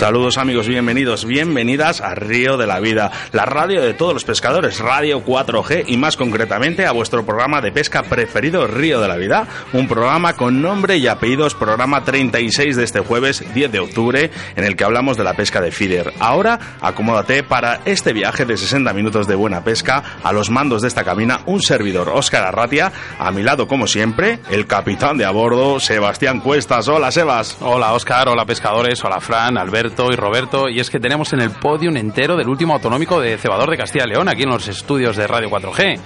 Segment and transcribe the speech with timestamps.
[0.00, 4.78] Saludos amigos, bienvenidos, bienvenidas a Río de la Vida, la radio de todos los pescadores,
[4.78, 9.46] Radio 4G y más concretamente a vuestro programa de pesca preferido Río de la Vida,
[9.74, 14.64] un programa con nombre y apellidos, programa 36 de este jueves 10 de octubre en
[14.64, 16.14] el que hablamos de la pesca de feeder.
[16.18, 20.88] Ahora acomódate para este viaje de 60 minutos de buena pesca a los mandos de
[20.88, 25.30] esta cabina, un servidor Óscar Arratia, a mi lado como siempre, el capitán de a
[25.30, 26.88] bordo Sebastián Cuestas.
[26.88, 27.58] Hola Sebas.
[27.60, 31.50] Hola Óscar, hola pescadores, hola Fran, Alberto y Roberto, y es que tenemos en el
[31.50, 35.16] podium entero del último autonómico de cebador de Castilla y León, aquí en los estudios
[35.16, 35.98] de Radio 4G.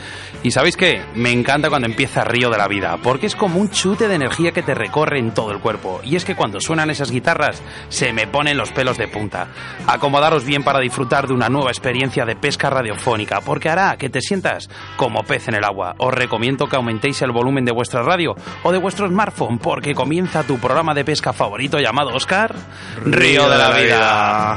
[0.42, 3.70] Y sabéis qué, me encanta cuando empieza Río de la Vida, porque es como un
[3.70, 6.00] chute de energía que te recorre en todo el cuerpo.
[6.03, 9.48] Y es que cuando suenan esas guitarras, se me ponen los pelos de punta.
[9.86, 14.20] Acomodaros bien para disfrutar de una nueva experiencia de pesca radiofónica, porque hará que te
[14.20, 15.95] sientas como pez en el agua.
[15.98, 20.42] Os recomiendo que aumentéis el volumen de vuestra radio o de vuestro smartphone, porque comienza
[20.42, 22.55] tu programa de pesca favorito llamado Oscar
[23.05, 24.56] Río de la 对呀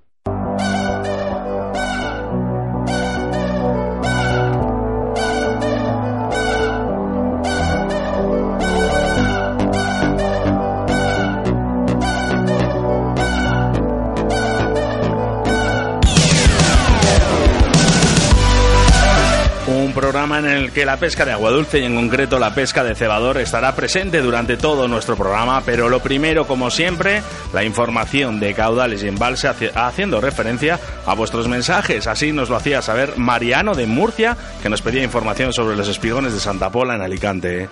[20.73, 24.21] que la pesca de agua dulce y en concreto la pesca de cebador estará presente
[24.21, 27.21] durante todo nuestro programa, pero lo primero, como siempre,
[27.53, 32.07] la información de caudales y embalse haciendo referencia a vuestros mensajes.
[32.07, 36.33] Así nos lo hacía saber Mariano de Murcia, que nos pedía información sobre los espigones
[36.33, 37.69] de Santa Pola en Alicante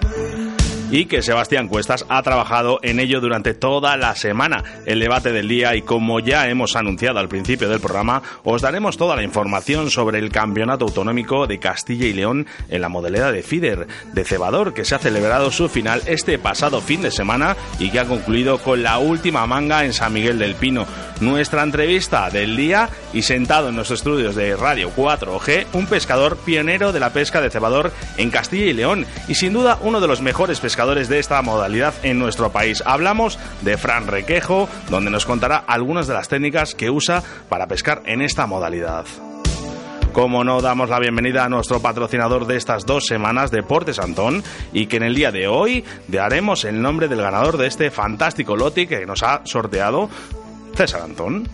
[0.92, 4.64] y que Sebastián Cuestas ha trabajado en ello durante toda la semana.
[4.86, 8.98] El debate del día y como ya hemos anunciado al principio del programa, os daremos
[8.98, 13.44] toda la información sobre el Campeonato Autonómico de Castilla y León en la modalidad de
[13.44, 17.92] FIDER de cebador que se ha celebrado su final este pasado fin de semana y
[17.92, 20.88] que ha concluido con la última manga en San Miguel del Pino.
[21.22, 26.92] Nuestra entrevista del día y sentado en los estudios de Radio 4G, un pescador pionero
[26.92, 30.22] de la pesca de cebador en Castilla y León y sin duda uno de los
[30.22, 32.82] mejores pescadores de esta modalidad en nuestro país.
[32.86, 38.02] Hablamos de Fran Requejo, donde nos contará algunas de las técnicas que usa para pescar
[38.06, 39.06] en esta modalidad.
[40.14, 44.42] Como no, damos la bienvenida a nuestro patrocinador de estas dos semanas, Deportes Antón,
[44.72, 48.56] y que en el día de hoy daremos el nombre del ganador de este fantástico
[48.56, 50.10] loti que nos ha sorteado
[50.76, 51.46] César Antón.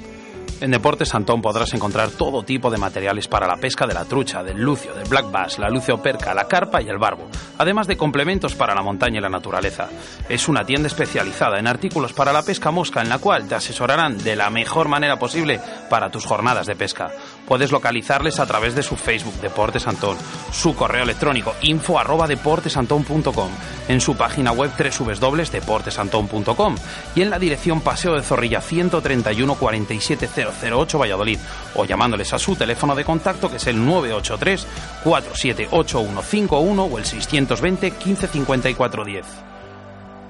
[0.61, 4.41] En Deportes Santón podrás encontrar todo tipo de materiales para la pesca de la trucha,
[4.41, 7.27] del lucio, del black bass, la lucio perca, la carpa y el barbo,
[7.57, 9.89] además de complementos para la montaña y la naturaleza.
[10.29, 14.17] Es una tienda especializada en artículos para la pesca mosca en la cual te asesorarán
[14.17, 15.59] de la mejor manera posible
[15.89, 17.11] para tus jornadas de pesca.
[17.47, 20.17] Puedes localizarles a través de su Facebook Deportes Antón,
[20.51, 23.49] su correo electrónico info arroba deportesantón.com,
[23.87, 26.75] en su página web www.deportesantón.com
[27.15, 30.29] y en la dirección Paseo de Zorrilla 131 47
[30.71, 31.39] 008 Valladolid
[31.75, 34.67] o llamándoles a su teléfono de contacto que es el 983
[35.03, 39.54] 478151 o el 620 155410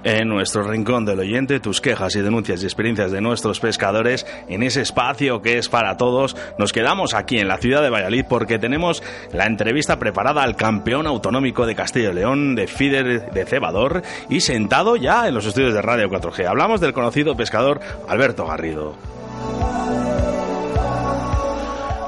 [0.06, 4.64] en nuestro rincón del oyente tus quejas y denuncias y experiencias de nuestros pescadores en
[4.64, 6.38] ese espacio que es para todos.
[6.58, 9.04] Nos quedamos aquí en la ciudad de Valladolid porque tenemos
[9.34, 14.42] la entrevista preparada al campeón autonómico de Castilla y León de Fider de Cebador y
[14.42, 16.46] sentado ya en los estudios de Radio 4G.
[16.46, 18.96] Hablamos del conocido pescador Alberto Garrido.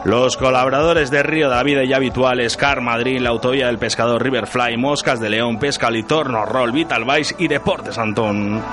[0.07, 5.19] Los colaboradores de Río Vida y habituales Car Madrid, la autovía del pescador Riverfly, Moscas
[5.19, 8.63] de León, Pesca Litorno, Roll, Vital Vice y Deportes Antón.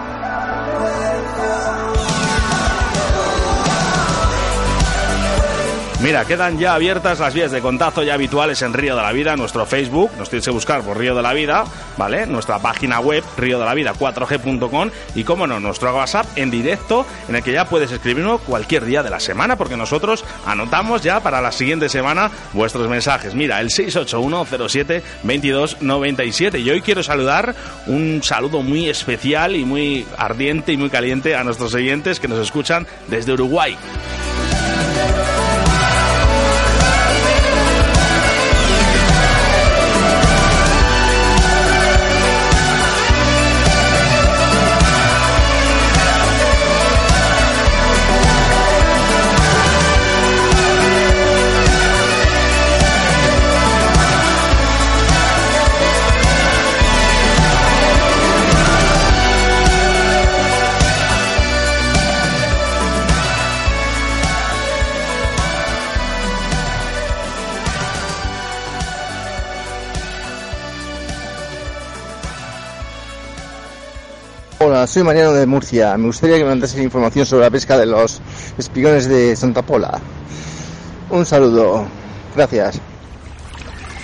[6.05, 9.37] Mira, quedan ya abiertas las vías de contacto ya habituales en Río de la Vida,
[9.37, 11.65] nuestro Facebook, nos tienes que buscar por Río de la Vida,
[11.97, 12.27] ¿vale?
[12.27, 17.07] Nuestra página web, río de la vida 4g.com y, como no, nuestro WhatsApp en directo,
[17.27, 21.21] en el que ya puedes escribirnos cualquier día de la semana, porque nosotros anotamos ya
[21.21, 23.35] para la siguiente semana vuestros mensajes.
[23.35, 26.61] Mira, el 681072297.
[26.61, 27.55] Y hoy quiero saludar
[27.87, 32.41] un saludo muy especial y muy ardiente y muy caliente a nuestros oyentes que nos
[32.41, 33.75] escuchan desde Uruguay.
[74.95, 75.97] Soy Mariano de Murcia.
[75.97, 78.21] Me gustaría que me mandasen información sobre la pesca de los
[78.57, 80.01] espigones de Santa Pola.
[81.11, 81.85] Un saludo.
[82.37, 82.81] Gracias.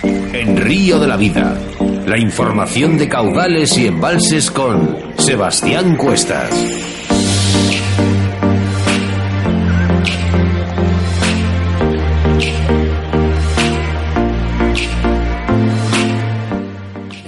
[0.03, 1.57] En Río de la Vida,
[2.05, 6.49] la información de caudales y embalses con Sebastián Cuestas.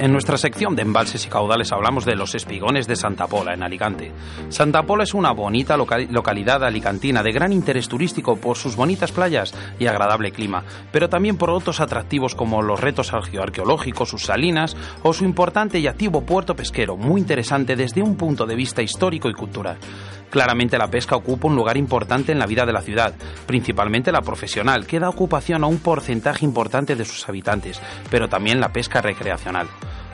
[0.03, 3.63] En nuestra sección de embalses y caudales hablamos de los espigones de Santa Pola, en
[3.63, 4.11] Alicante.
[4.49, 9.13] Santa Pola es una bonita loca- localidad alicantina de gran interés turístico por sus bonitas
[9.13, 14.75] playas y agradable clima, pero también por otros atractivos como los retos arqueológicos, sus salinas
[15.03, 19.29] o su importante y activo puerto pesquero, muy interesante desde un punto de vista histórico
[19.29, 19.77] y cultural.
[20.29, 23.13] Claramente la pesca ocupa un lugar importante en la vida de la ciudad,
[23.45, 27.79] principalmente la profesional, que da ocupación a un porcentaje importante de sus habitantes,
[28.09, 29.67] pero también la pesca recreacional.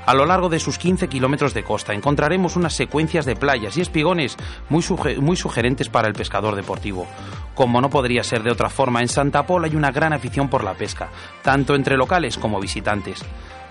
[0.10, 3.82] A lo largo de sus 15 kilómetros de costa encontraremos unas secuencias de playas y
[3.82, 4.84] espigones muy,
[5.22, 7.06] muy sugerentes para el pescador deportivo.
[7.54, 10.64] Como no podría ser de otra forma, en Santa Pola hay una gran afición por
[10.64, 11.10] la pesca,
[11.44, 13.24] tanto entre locales como visitantes.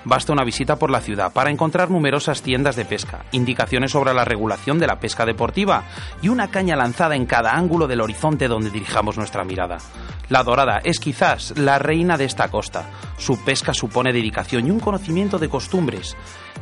[0.08, 4.24] Basta una visita por la ciudad para encontrar numerosas tiendas de pesca, indicaciones sobre la
[4.24, 5.82] regulación de la pesca deportiva
[6.22, 9.76] y una caña lanzada en cada ángulo del horizonte donde dirijamos nuestra mirada.
[10.30, 12.88] La dorada es quizás la reina de esta costa.
[13.18, 16.16] Su pesca supone dedicación y un conocimiento de costumbres.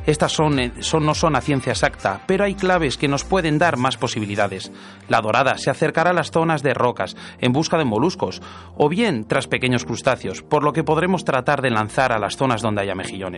[0.06, 3.76] Estas son, eh, no son a ciencia exacta, pero hay claves que nos pueden dar
[3.76, 4.70] más posibilidades.
[5.08, 8.40] La dorada se acercará a las zonas de rocas en busca de moluscos,
[8.76, 12.62] o bien tras pequeños crustáceos, por lo que podremos tratar de lanzar a las zonas
[12.62, 13.35] donde haya mejillones.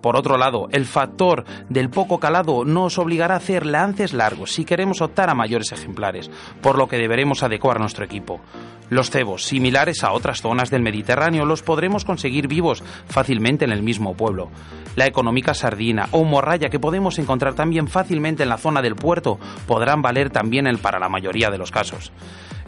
[0.00, 4.64] Por otro lado, el factor del poco calado nos obligará a hacer lances largos si
[4.64, 8.40] queremos optar a mayores ejemplares, por lo que deberemos adecuar nuestro equipo.
[8.88, 13.82] Los cebos, similares a otras zonas del Mediterráneo, los podremos conseguir vivos fácilmente en el
[13.82, 14.50] mismo pueblo.
[14.94, 19.38] La económica sardina o morralla que podemos encontrar también fácilmente en la zona del puerto
[19.66, 22.12] podrán valer también para la mayoría de los casos.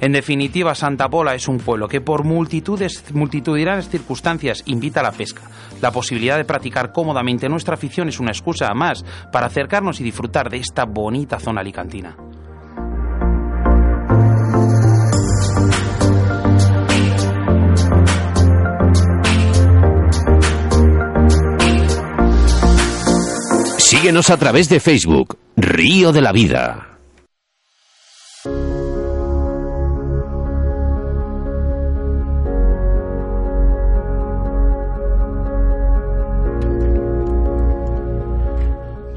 [0.01, 5.13] En definitiva, Santa Pola es un pueblo que por multitudes, multitudinarias circunstancias invita a la
[5.13, 5.43] pesca.
[5.81, 10.51] La posibilidad de practicar cómodamente nuestra afición es una excusa más para acercarnos y disfrutar
[10.51, 12.17] de esta bonita zona alicantina.
[23.79, 26.88] Síguenos a través de Facebook, Río de la Vida.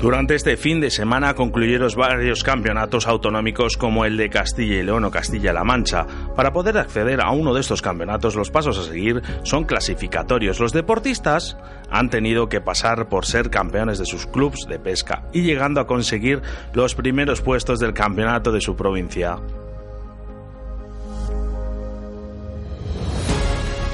[0.02, 5.06] Durante este fin de semana concluyeron varios campeonatos autonómicos como el de Castilla y León
[5.06, 6.08] o Castilla-La Mancha.
[6.36, 10.60] Para poder acceder a uno de estos campeonatos los pasos a seguir son clasificatorios.
[10.60, 11.56] Los deportistas
[11.92, 15.86] han tenido que pasar por ser campeones de sus clubes de pesca y llegando a
[15.86, 16.42] conseguir
[16.74, 19.38] los primeros puestos del campeonato de su provincia.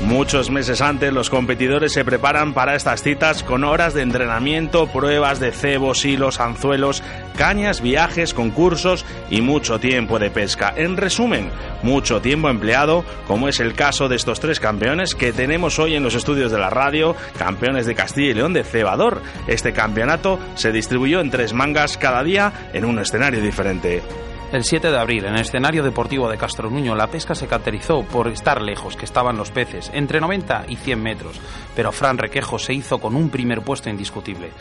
[0.08, 5.42] Muchos meses antes los competidores se preparan para estas citas con horas de entrenamiento, pruebas
[5.42, 7.04] de cebos, hilos, anzuelos,
[7.36, 10.74] cañas, viajes, concursos y mucho tiempo de pesca.
[10.78, 11.52] En resumen,
[11.84, 16.04] mucho tiempo empleado, como es el caso de estos tres campeones que tenemos hoy en
[16.04, 19.22] los estudios de la radio, campeones de Castilla y León de cebador.
[19.46, 24.02] Este campeonato se distribuyó en tres mangas cada día en un escenario diferente.
[24.50, 28.04] El 7 de abril, en el escenario deportivo de Castro Nuño, la pesca se caracterizó
[28.04, 31.42] por estar lejos, que estaban los peces, entre 90 y 100 metros,
[31.76, 34.52] pero Fran Requejo se hizo con un primer puesto indiscutible.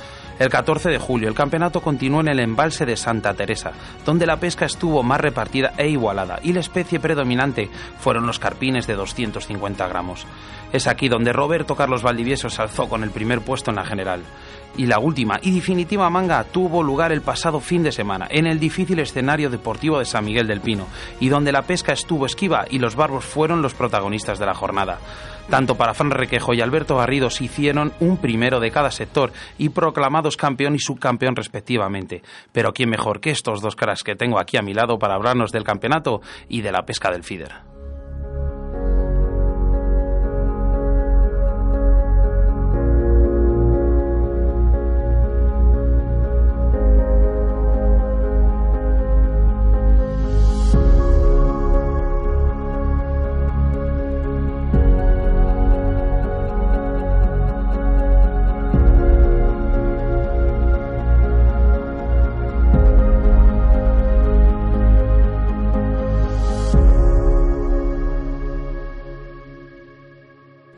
[0.40, 3.74] El 14 de julio, el campeonato continuó en el embalse de Santa Teresa,
[4.04, 8.88] donde la pesca estuvo más repartida e igualada, y la especie predominante fueron los carpines
[8.88, 10.26] de 250 gramos.
[10.72, 14.24] Es aquí donde Roberto Carlos Valdivieso se alzó con el primer puesto en la general.
[14.76, 18.60] Y la última y definitiva manga tuvo lugar el pasado fin de semana, en el
[18.60, 20.86] difícil escenario deportivo de San Miguel del Pino,
[21.18, 24.98] y donde la pesca estuvo esquiva y los barbos fueron los protagonistas de la jornada.
[25.48, 29.68] Tanto para Fran Requejo y Alberto Garrido se hicieron un primero de cada sector y
[29.68, 32.22] proclamados campeón y subcampeón respectivamente.
[32.52, 35.52] Pero quién mejor que estos dos caras que tengo aquí a mi lado para hablarnos
[35.52, 37.75] del campeonato y de la pesca del feeder.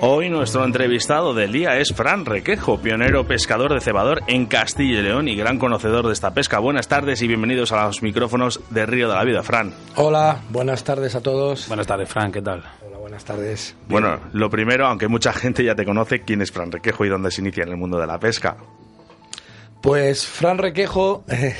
[0.00, 5.02] Hoy nuestro entrevistado del día es Fran Requejo, pionero pescador de cebador en Castilla y
[5.02, 6.60] León y gran conocedor de esta pesca.
[6.60, 9.74] Buenas tardes y bienvenidos a los micrófonos de Río de la Vida, Fran.
[9.96, 11.66] Hola, buenas tardes a todos.
[11.66, 12.62] Buenas tardes, Fran, ¿qué tal?
[12.86, 13.74] Hola, buenas tardes.
[13.88, 17.32] Bueno, lo primero, aunque mucha gente ya te conoce, ¿quién es Fran Requejo y dónde
[17.32, 18.56] se inicia en el mundo de la pesca?
[19.80, 21.56] Pues Fran Requejo eh,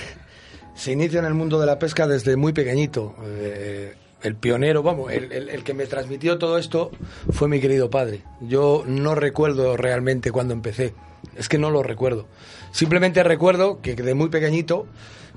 [0.74, 3.16] se inicia en el mundo de la pesca desde muy pequeñito.
[3.20, 6.90] Eh, el pionero, vamos, el, que me transmitió todo esto
[7.30, 8.22] fue mi querido padre.
[8.40, 10.94] Yo no recuerdo realmente cuándo empecé,
[11.36, 12.26] es que no lo recuerdo.
[12.72, 14.86] Simplemente recuerdo que de muy pequeñito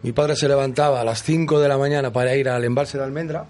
[0.03, 3.03] mi padre se levantaba a las 5 de la mañana para ir al embalse de
[3.03, 3.45] almendra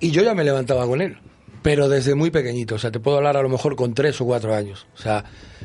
[0.00, 1.18] y yo ya me levantaba con él,
[1.68, 4.24] pero desde muy pequeñito, o sea, te puedo hablar a lo mejor con 3 o
[4.24, 4.86] 4 años.
[4.94, 5.24] O sea,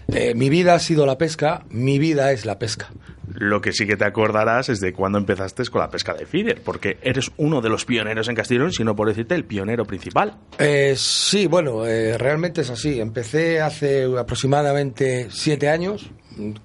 [0.09, 2.89] eh, mi vida ha sido la pesca, mi vida es la pesca.
[3.35, 6.61] Lo que sí que te acordarás es de cuando empezaste con la pesca de feeder,
[6.61, 10.35] porque eres uno de los pioneros en Castellón, si no por decirte el pionero principal.
[10.59, 12.99] Eh, sí, bueno, eh, realmente es así.
[12.99, 16.09] Empecé hace aproximadamente siete años,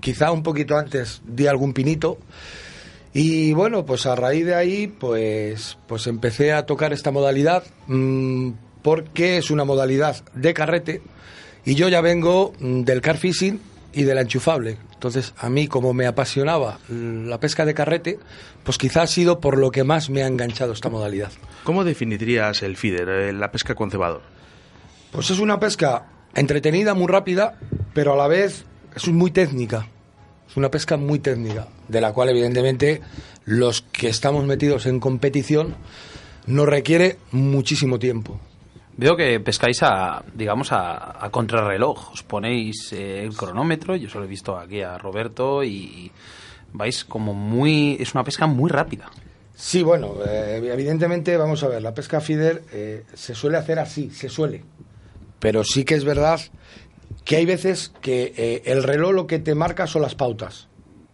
[0.01, 2.19] quizá un poquito antes di algún pinito.
[3.13, 8.51] Y bueno, pues a raíz de ahí, pues, pues empecé a tocar esta modalidad, mmm,
[8.83, 11.03] porque es una modalidad de carrete,
[11.65, 13.61] y yo ya vengo mm, del car fishing
[13.93, 14.79] y de la enchufable.
[14.95, 18.19] Entonces, a mí, como me apasionaba la pesca de carrete,
[18.65, 21.31] pues quizás ha sido por lo que más me ha enganchado esta modalidad.
[21.63, 24.23] ¿Cómo definirías el feeder, eh, la pesca con cebador?
[25.13, 27.59] Pues es una pesca entretenida, muy rápida,
[27.95, 28.65] pero a la vez
[28.97, 29.89] es muy técnica.
[30.49, 33.01] Es una pesca muy técnica, de la cual, evidentemente,
[33.45, 35.77] los que estamos metidos en competición
[36.47, 38.41] nos requiere muchísimo tiempo.
[38.99, 42.19] Veo que pescáis a, digamos, a, a contrarreloj.
[42.19, 46.11] Os ponéis eh, el cronómetro, yo solo he visto aquí a Roberto y
[46.73, 47.97] vais como muy...
[48.01, 49.09] Es una pesca muy rápida.
[49.55, 54.11] Sí, bueno, eh, evidentemente, vamos a ver, la pesca feeder eh, se suele hacer así,
[54.11, 54.65] se suele.
[55.39, 56.41] Pero sí que es verdad
[57.25, 60.67] que hay veces que eh, el reloj lo que te marca son las pautas.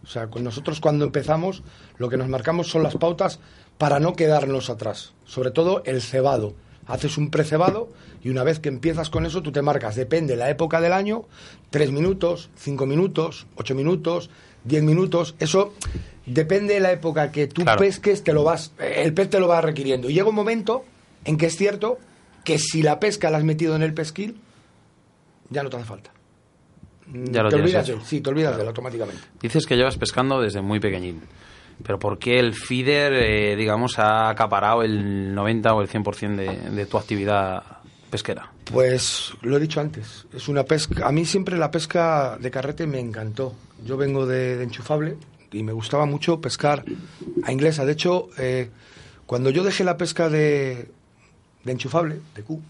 [0.03, 1.61] O sea, con nosotros cuando empezamos,
[1.99, 3.39] lo que nos marcamos son las pautas
[3.77, 5.13] para no quedarnos atrás.
[5.23, 6.55] Sobre todo el cebado
[6.87, 7.89] haces un precebado
[8.23, 11.25] y una vez que empiezas con eso tú te marcas, depende la época del año,
[11.69, 14.29] tres minutos, cinco minutos, ocho minutos,
[14.63, 15.73] diez minutos, eso
[16.25, 17.79] depende de la época que tú claro.
[17.79, 20.09] pesques, te lo vas, el pez te lo va requiriendo.
[20.09, 20.85] Y llega un momento
[21.23, 21.99] en que es cierto
[22.43, 24.39] que si la pesca la has metido en el pesquil,
[25.49, 26.11] ya no te hace falta.
[27.07, 28.57] Ya lo te olvidas de él, sí, te olvidas claro.
[28.57, 29.21] de él automáticamente.
[29.39, 31.21] Dices que llevas pescando desde muy pequeñín.
[31.83, 36.69] Pero ¿por qué el feeder, eh, digamos, ha acaparado el 90 o el 100% de,
[36.71, 37.63] de tu actividad
[38.09, 38.51] pesquera?
[38.71, 41.07] Pues lo he dicho antes, es una pesca.
[41.07, 43.53] A mí siempre la pesca de carrete me encantó.
[43.85, 45.17] Yo vengo de, enchufable
[45.51, 46.83] y me gustaba mucho pescar
[47.43, 47.85] a inglesa.
[47.85, 48.69] De hecho, eh,
[49.25, 50.89] cuando yo dejé la pesca de,
[51.63, 52.61] de enchufable, de Q,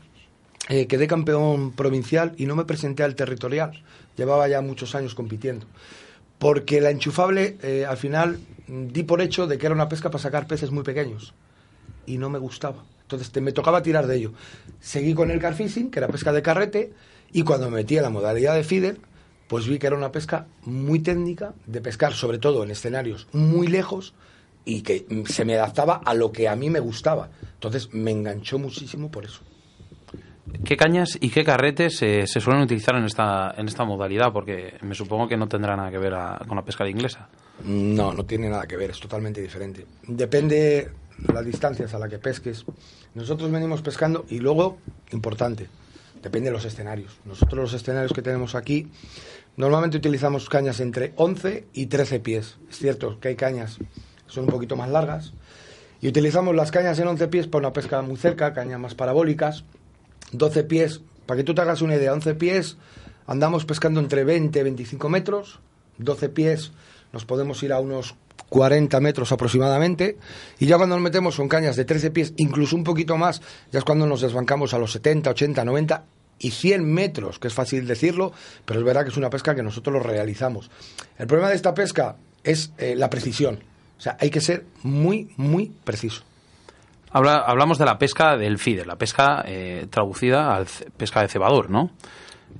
[0.67, 3.83] eh, quedé campeón provincial y no me presenté al territorial.
[4.17, 5.65] Llevaba ya muchos años compitiendo.
[6.39, 10.21] Porque la enchufable, eh, al final, di por hecho de que era una pesca para
[10.21, 11.33] sacar peces muy pequeños.
[12.05, 12.83] Y no me gustaba.
[13.01, 14.33] Entonces me tocaba tirar de ello.
[14.79, 16.93] Seguí con el carfishing, que era pesca de carrete,
[17.31, 18.97] y cuando me metí en la modalidad de feeder,
[19.47, 23.67] pues vi que era una pesca muy técnica, de pescar sobre todo en escenarios muy
[23.67, 24.13] lejos,
[24.65, 27.29] y que mm, se me adaptaba a lo que a mí me gustaba.
[27.53, 29.41] Entonces me enganchó muchísimo por eso.
[30.63, 34.31] ¿Qué cañas y qué carretes eh, se suelen utilizar en esta, en esta modalidad?
[34.31, 37.29] Porque me supongo que no tendrá nada que ver a- con la pesca inglesa.
[37.63, 39.85] No, no tiene nada que ver, es totalmente diferente.
[40.07, 40.89] Depende
[41.33, 42.65] las distancias a las que pesques.
[43.13, 44.77] Nosotros venimos pescando y luego,
[45.11, 45.69] importante,
[46.21, 47.17] depende de los escenarios.
[47.25, 48.89] Nosotros los escenarios que tenemos aquí,
[49.57, 52.57] normalmente utilizamos cañas entre 11 y 13 pies.
[52.69, 55.33] Es cierto que hay cañas que son un poquito más largas
[56.01, 59.63] y utilizamos las cañas en 11 pies para una pesca muy cerca, cañas más parabólicas.
[60.31, 62.77] 12 pies, para que tú te hagas una idea, 11 pies
[63.27, 65.59] andamos pescando entre 20 y 25 metros,
[65.97, 66.71] 12 pies
[67.15, 68.13] nos podemos ir a unos
[68.49, 70.17] 40 metros aproximadamente,
[70.59, 73.41] y ya cuando nos metemos con cañas de 13 pies, incluso un poquito más,
[73.71, 76.03] ya es cuando nos desbancamos a los 70, 80, 90
[76.39, 78.33] y 100 metros, que es fácil decirlo,
[78.65, 80.69] pero es verdad que es una pesca que nosotros lo realizamos.
[81.17, 83.59] El problema de esta pesca es eh, la precisión,
[83.97, 86.23] o sea, hay que ser muy, muy preciso.
[87.11, 90.67] Habla- hablamos de la pesca del feeder, la pesca eh, traducida al
[90.97, 91.91] pesca de cebador, ¿no?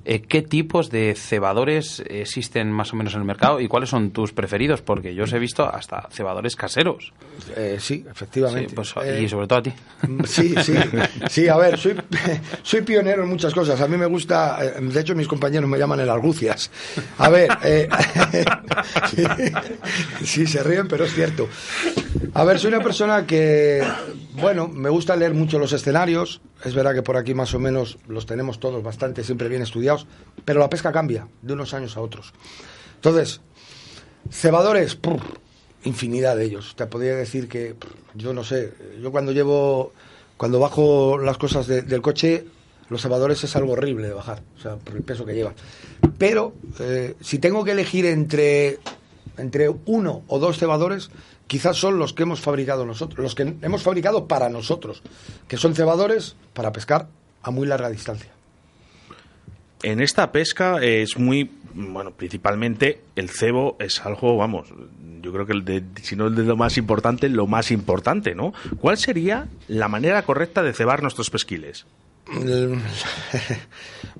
[0.04, 4.10] Eh, ¿Qué tipos de cebadores existen más o menos en el mercado y cuáles son
[4.10, 4.82] tus preferidos?
[4.82, 7.12] Porque yo os he visto hasta cebadores caseros.
[7.56, 8.68] Eh, sí, efectivamente.
[8.70, 9.72] Sí, pues, Eh, y sobre todo a ti.
[10.24, 10.74] Sí, sí,
[11.28, 11.96] sí, a ver, soy,
[12.62, 13.80] soy pionero en muchas cosas.
[13.80, 16.70] A mí me gusta, eh, de hecho mis compañeros me llaman el Argucias.
[17.18, 17.88] A ver, eh,
[20.22, 21.48] sí, se ríen, pero es cierto.
[22.34, 23.82] A ver, soy una persona que,
[24.34, 26.40] bueno, me gusta leer mucho los escenarios.
[26.64, 30.06] Es verdad que por aquí más o menos los tenemos todos bastante, siempre bien estudiados,
[30.44, 32.32] pero la pesca cambia de unos años a otros.
[32.96, 33.40] Entonces,
[34.30, 34.98] cebadores,
[35.84, 36.74] infinidad de ellos.
[36.76, 37.74] Te podría decir que,
[38.14, 39.92] yo no sé, yo cuando llevo,
[40.36, 42.46] cuando bajo las cosas de- del coche,
[42.88, 45.54] los cebadores es algo horrible de bajar, o sea, por el peso que llevan.
[46.18, 48.78] Pero eh, si tengo que elegir entre,
[49.36, 51.10] entre uno o dos cebadores,
[51.46, 55.02] quizás son los que hemos fabricado nosotros, los que hemos fabricado para nosotros,
[55.48, 57.08] que son cebadores para pescar
[57.42, 58.32] a muy larga distancia.
[59.82, 64.72] En esta pesca es muy, bueno, principalmente el cebo es algo, vamos,
[65.20, 68.34] yo creo que el de, si no el de lo más importante, lo más importante,
[68.34, 68.52] ¿no?
[68.80, 71.86] ¿Cuál sería la manera correcta de cebar nuestros pesquiles?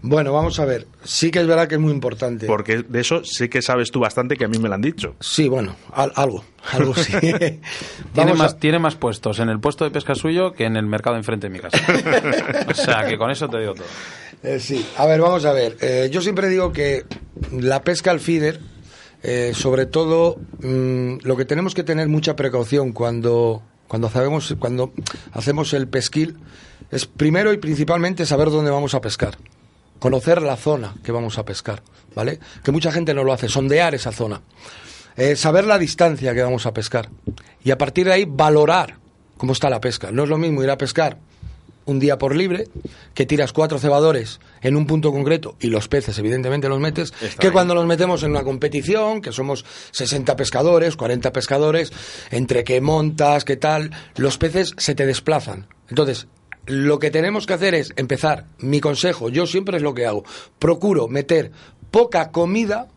[0.03, 0.87] Bueno, vamos a ver.
[1.05, 2.47] Sí que es verdad que es muy importante.
[2.47, 5.17] Porque de eso sé que sabes tú bastante, que a mí me lo han dicho.
[5.21, 7.13] Sí, bueno, al- algo, algo sí.
[7.21, 7.61] Tiene
[8.15, 10.87] Vamos más, a- tiene más puestos en el puesto de pesca suyo que en el
[10.87, 11.79] mercado enfrente de mi casa.
[12.69, 13.87] o sea, que con eso te digo todo.
[14.43, 15.77] Eh, sí, a ver, vamos a ver.
[15.81, 17.05] Eh, yo siempre digo que
[17.51, 18.61] la pesca al feeder,
[19.23, 24.93] eh, sobre todo, mm, lo que tenemos que tener mucha precaución cuando, cuando, hacemos, cuando
[25.33, 26.37] hacemos el pesquil
[26.91, 29.37] es primero y principalmente saber dónde vamos a pescar.
[29.99, 31.83] Conocer la zona que vamos a pescar,
[32.15, 32.39] ¿vale?
[32.63, 34.43] Que mucha gente no lo hace, sondear esa zona.
[35.17, 37.09] Eh, saber la distancia que vamos a pescar.
[37.65, 38.99] Y a partir de ahí valorar
[39.39, 40.11] cómo está la pesca.
[40.11, 41.19] No es lo mismo ir a pescar
[41.87, 42.69] un día por libre,
[43.15, 47.53] que tiras cuatro cebadores en un punto concreto y los peces evidentemente los metes, que
[47.53, 51.93] cuando los metemos en una competición, que somos 60 pescadores, 40 pescadores,
[52.31, 55.69] entre que montas, que tal, los peces se te desplazan.
[55.89, 56.27] Entonces,
[56.67, 60.25] lo que tenemos que hacer es empezar, mi consejo, yo siempre es lo que hago,
[60.59, 61.53] procuro meter
[61.91, 62.89] poca comida,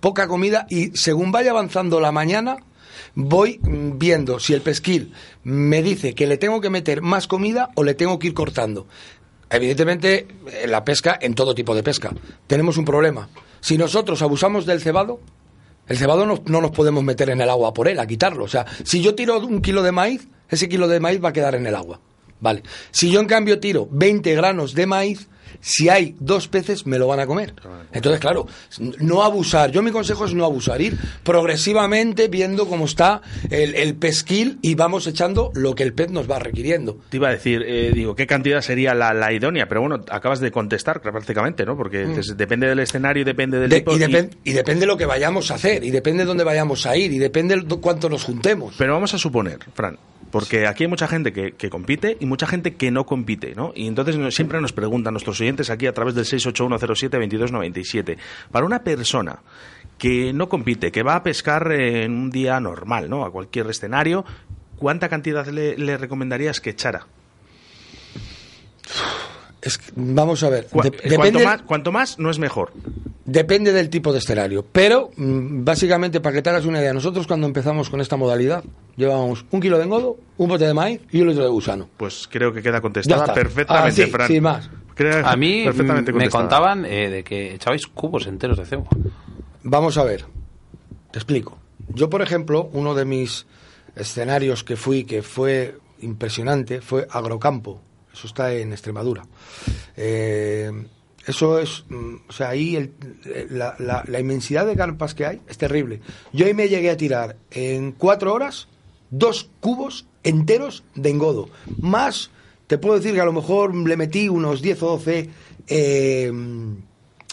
[0.00, 2.58] poca comida y según vaya avanzando la mañana,
[3.14, 7.84] voy viendo si el pesquil me dice que le tengo que meter más comida o
[7.84, 8.86] le tengo que ir cortando.
[9.48, 10.26] Evidentemente,
[10.62, 12.12] en la pesca, en todo tipo de pesca,
[12.46, 13.28] tenemos un problema.
[13.60, 15.20] Si nosotros abusamos del cebado,
[15.86, 18.44] el cebado no, no nos podemos meter en el agua por él, a quitarlo.
[18.44, 21.32] O sea, si yo tiro un kilo de maíz, ese kilo de maíz va a
[21.32, 22.00] quedar en el agua.
[22.40, 22.62] Vale.
[22.90, 25.28] Si yo en cambio tiro 20 granos de maíz,
[25.60, 27.54] si hay dos peces me lo van a comer.
[27.92, 28.46] Entonces, claro,
[29.00, 29.70] no abusar.
[29.70, 30.98] Yo mi consejo es no abusar, ir
[31.50, 36.28] progresivamente viendo cómo está el, el pesquil y vamos echando lo que el pez nos
[36.30, 36.98] va requiriendo.
[37.08, 39.66] Te iba a decir, eh, digo, ¿qué cantidad sería la, la idónea?
[39.68, 41.76] Pero bueno, acabas de contestar prácticamente, ¿no?
[41.76, 43.70] Porque des- depende del escenario, depende del Mm.
[43.70, 43.92] De- tipo.
[43.92, 46.44] y, y- depen- y depende de lo que vayamos a hacer, y depende de dónde
[46.44, 48.74] vayamos a ir, y depende de cuánto nos juntemos.
[48.76, 49.96] Pero vamos a suponer, Fran,
[50.30, 53.72] porque aquí hay mucha gente que, compite y mucha gente que no compite, ¿no?
[53.74, 58.16] Y entonces siempre nos preguntan nuestros oyentes aquí a través del 681072297,
[58.50, 59.38] para una persona
[59.98, 63.24] que no compite, que va a pescar en un día normal, ¿no?
[63.24, 64.24] A cualquier escenario,
[64.76, 67.06] ¿cuánta cantidad le, le recomendarías que echara?
[69.66, 70.66] Es que, vamos a ver.
[70.68, 72.72] Cu- de- cuanto, depende, más, cuanto más, no es mejor.
[73.24, 74.64] depende del tipo de escenario.
[74.70, 78.62] Pero, mm, básicamente, para que te hagas una idea, nosotros cuando empezamos con esta modalidad,
[78.96, 81.88] llevábamos un kilo de engodo, un bote de maíz y un litro de gusano.
[81.96, 84.28] Pues creo que queda contestada perfectamente, Ah, sí, Fran.
[84.28, 84.70] sin más.
[84.94, 88.86] Creo- A mí perfectamente me contaban eh, de que echabais cubos enteros de cebo.
[89.64, 90.24] Vamos a ver.
[91.10, 91.58] Te explico.
[91.92, 93.46] Yo, por ejemplo, uno de mis
[93.96, 97.82] escenarios que fui que fue impresionante fue Agrocampo.
[98.16, 99.24] Eso está en Extremadura.
[99.96, 100.70] Eh,
[101.26, 102.92] eso es, mm, o sea, ahí el-
[103.50, 106.00] la, la- la inmensidad de carpas que hay es terrible.
[106.32, 108.68] Yo ahí me llegué a tirar en cuatro horas
[109.10, 111.48] dos cubos enteros de engodo.
[111.80, 112.30] Más,
[112.66, 115.30] te puedo decir que a lo mejor le metí unos 10 o 12,
[115.68, 116.30] eh,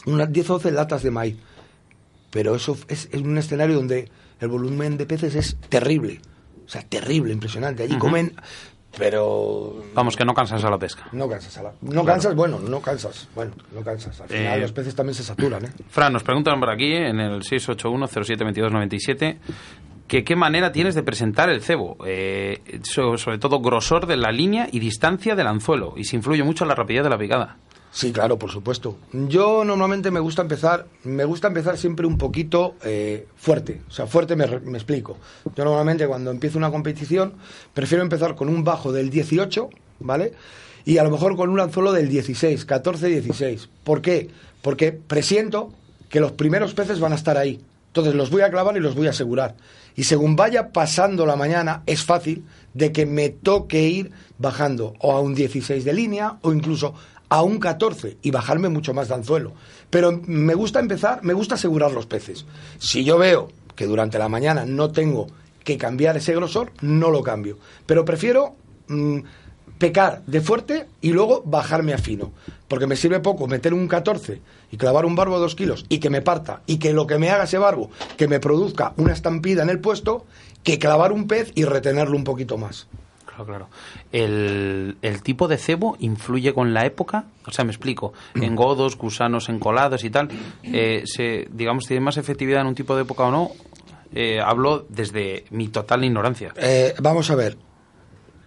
[0.06, 1.38] unas 10 o 12 latas de maíz.
[2.32, 6.20] Pero eso es, es un escenario donde el volumen de peces es terrible.
[6.66, 7.84] O sea, terrible, impresionante.
[7.84, 8.34] Allí comen,
[8.98, 11.08] pero Vamos, que no cansas a la pesca.
[11.12, 11.58] no cansas.
[11.58, 13.28] a la- No cansas, bueno, no cansas.
[13.36, 14.20] Bueno, no cansas.
[14.22, 15.70] Al final Eh, los peces también se saturan, ¿eh?
[15.90, 19.38] Fran, nos preguntan por aquí en el 681-072297
[20.08, 24.32] que qué manera tienes de presentar el cebo, eh, so- sobre todo grosor de la
[24.32, 27.58] línea y distancia del anzuelo, y si influye mucho en la rapidez de la picada.
[27.94, 28.98] Sí, claro, por supuesto.
[29.12, 33.82] Yo normalmente me gusta empezar, me gusta empezar siempre un poquito eh, fuerte.
[33.88, 35.18] O sea, fuerte me, me explico.
[35.56, 37.34] Yo normalmente cuando empiezo una competición
[37.72, 40.34] prefiero empezar con un bajo del 18, ¿vale?
[40.86, 43.70] Y a lo mejor con un anzuelo del 16, 14, 16.
[43.84, 44.32] ¿Por qué?
[44.64, 45.72] Porque presiento
[46.10, 47.62] que los primeros peces van a estar ahí.
[47.88, 49.56] Entonces los voy a clavar y los voy a asegurar.
[49.96, 55.12] Y según vaya pasando la mañana, es fácil de que me toque ir bajando o
[55.12, 56.96] a un 16 de línea o incluso
[57.34, 59.54] a un 14 y bajarme mucho más de anzuelo.
[59.90, 62.46] Pero me gusta empezar, me gusta asegurar los peces.
[62.78, 65.26] Si yo veo que durante la mañana no tengo
[65.64, 67.58] que cambiar ese grosor, no lo cambio.
[67.88, 68.54] Pero prefiero
[68.88, 69.22] mm,
[69.80, 72.34] pecar de fuerte y luego bajarme a fino.
[72.68, 75.98] Porque me sirve poco meter un 14 y clavar un barbo de dos kilos y
[75.98, 79.12] que me parta y que lo que me haga ese barbo, que me produzca una
[79.12, 80.28] estampida en el puesto,
[80.62, 82.86] que clavar un pez y retenerlo un poquito más.
[83.36, 83.70] Claro, claro.
[84.12, 89.50] El, el tipo de cebo influye con la época, o sea, me explico, engodos, gusanos
[89.50, 90.30] encolados y tal,
[90.62, 93.52] eh, se, digamos, tiene más efectividad en un tipo de época o no.
[94.16, 96.54] Eh, hablo desde mi total ignorancia.
[96.58, 97.58] Eh, vamos a ver.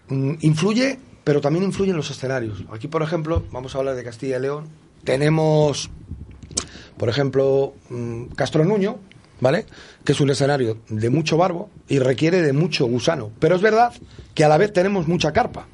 [0.09, 2.63] Mm, Influye, pero también influyen los escenarios.
[2.71, 4.69] Aquí, por ejemplo, vamos a hablar de Castilla y León.
[5.03, 5.91] Tenemos,
[6.97, 8.99] por ejemplo, mm, Castro Nuño,
[9.41, 9.67] ¿vale?
[10.05, 13.31] Que es un escenario de mucho barbo y requiere de mucho gusano.
[13.39, 13.93] Pero es verdad
[14.35, 15.67] que a la vez tenemos mucha carpa.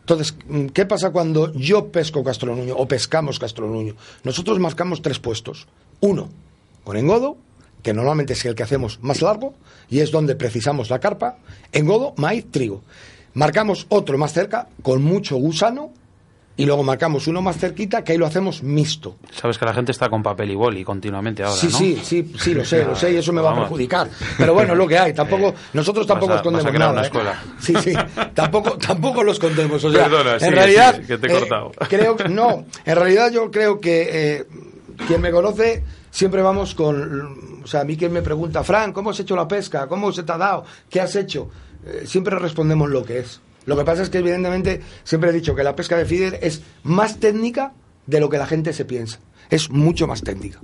[0.00, 3.96] Entonces, mm, ¿qué pasa cuando yo pesco Castro Nuño o pescamos Castro Nuño?
[4.22, 5.66] Nosotros marcamos tres puestos.
[6.00, 6.28] Uno,
[6.84, 7.36] con engodo,
[7.82, 9.54] que normalmente es el que hacemos más largo
[9.88, 11.38] y es donde precisamos la carpa.
[11.72, 12.82] Engodo, maíz, trigo.
[13.34, 15.92] Marcamos otro más cerca, con mucho gusano,
[16.58, 19.16] y luego marcamos uno más cerquita, que ahí lo hacemos mixto.
[19.30, 21.78] Sabes que la gente está con papel y boli continuamente ahora, Sí, ¿no?
[21.78, 24.08] sí, sí, sí, lo sé, lo sé, y eso me va a perjudicar.
[24.38, 25.12] Pero bueno, es lo que hay.
[25.12, 26.92] Tampoco, nosotros tampoco vas a- escondemos vas a crear nada.
[26.92, 27.04] una ¿eh?
[27.06, 27.42] escuela.
[27.60, 27.92] Sí, sí,
[28.34, 29.84] tampoco, tampoco lo escondemos.
[29.84, 31.72] O sea, Perdona, en realidad, que te he eh, cortado.
[31.88, 34.44] creo, no, en realidad yo creo que eh,
[35.06, 39.10] quien me conoce siempre vamos con, o sea, a mí quien me pregunta, Fran, ¿cómo
[39.10, 39.86] has hecho la pesca?
[39.86, 40.64] ¿Cómo se te ha dado?
[40.88, 41.50] ¿Qué has hecho?
[41.86, 43.40] Eh, siempre respondemos lo que es.
[43.66, 46.62] Lo que pasa es que evidentemente siempre he dicho que la pesca de feeder es
[46.84, 47.72] más técnica
[48.06, 49.18] de lo que la gente se piensa.
[49.50, 50.60] Es mucho más técnica.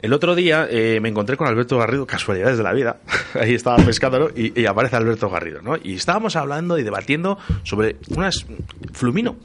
[0.00, 2.98] El otro día eh, me encontré con Alberto Garrido, casualidades de la vida.
[3.34, 5.76] Ahí estaba pescándolo y, y aparece Alberto Garrido, ¿no?
[5.82, 8.46] Y estábamos hablando y debatiendo sobre unas
[8.92, 9.36] flumino.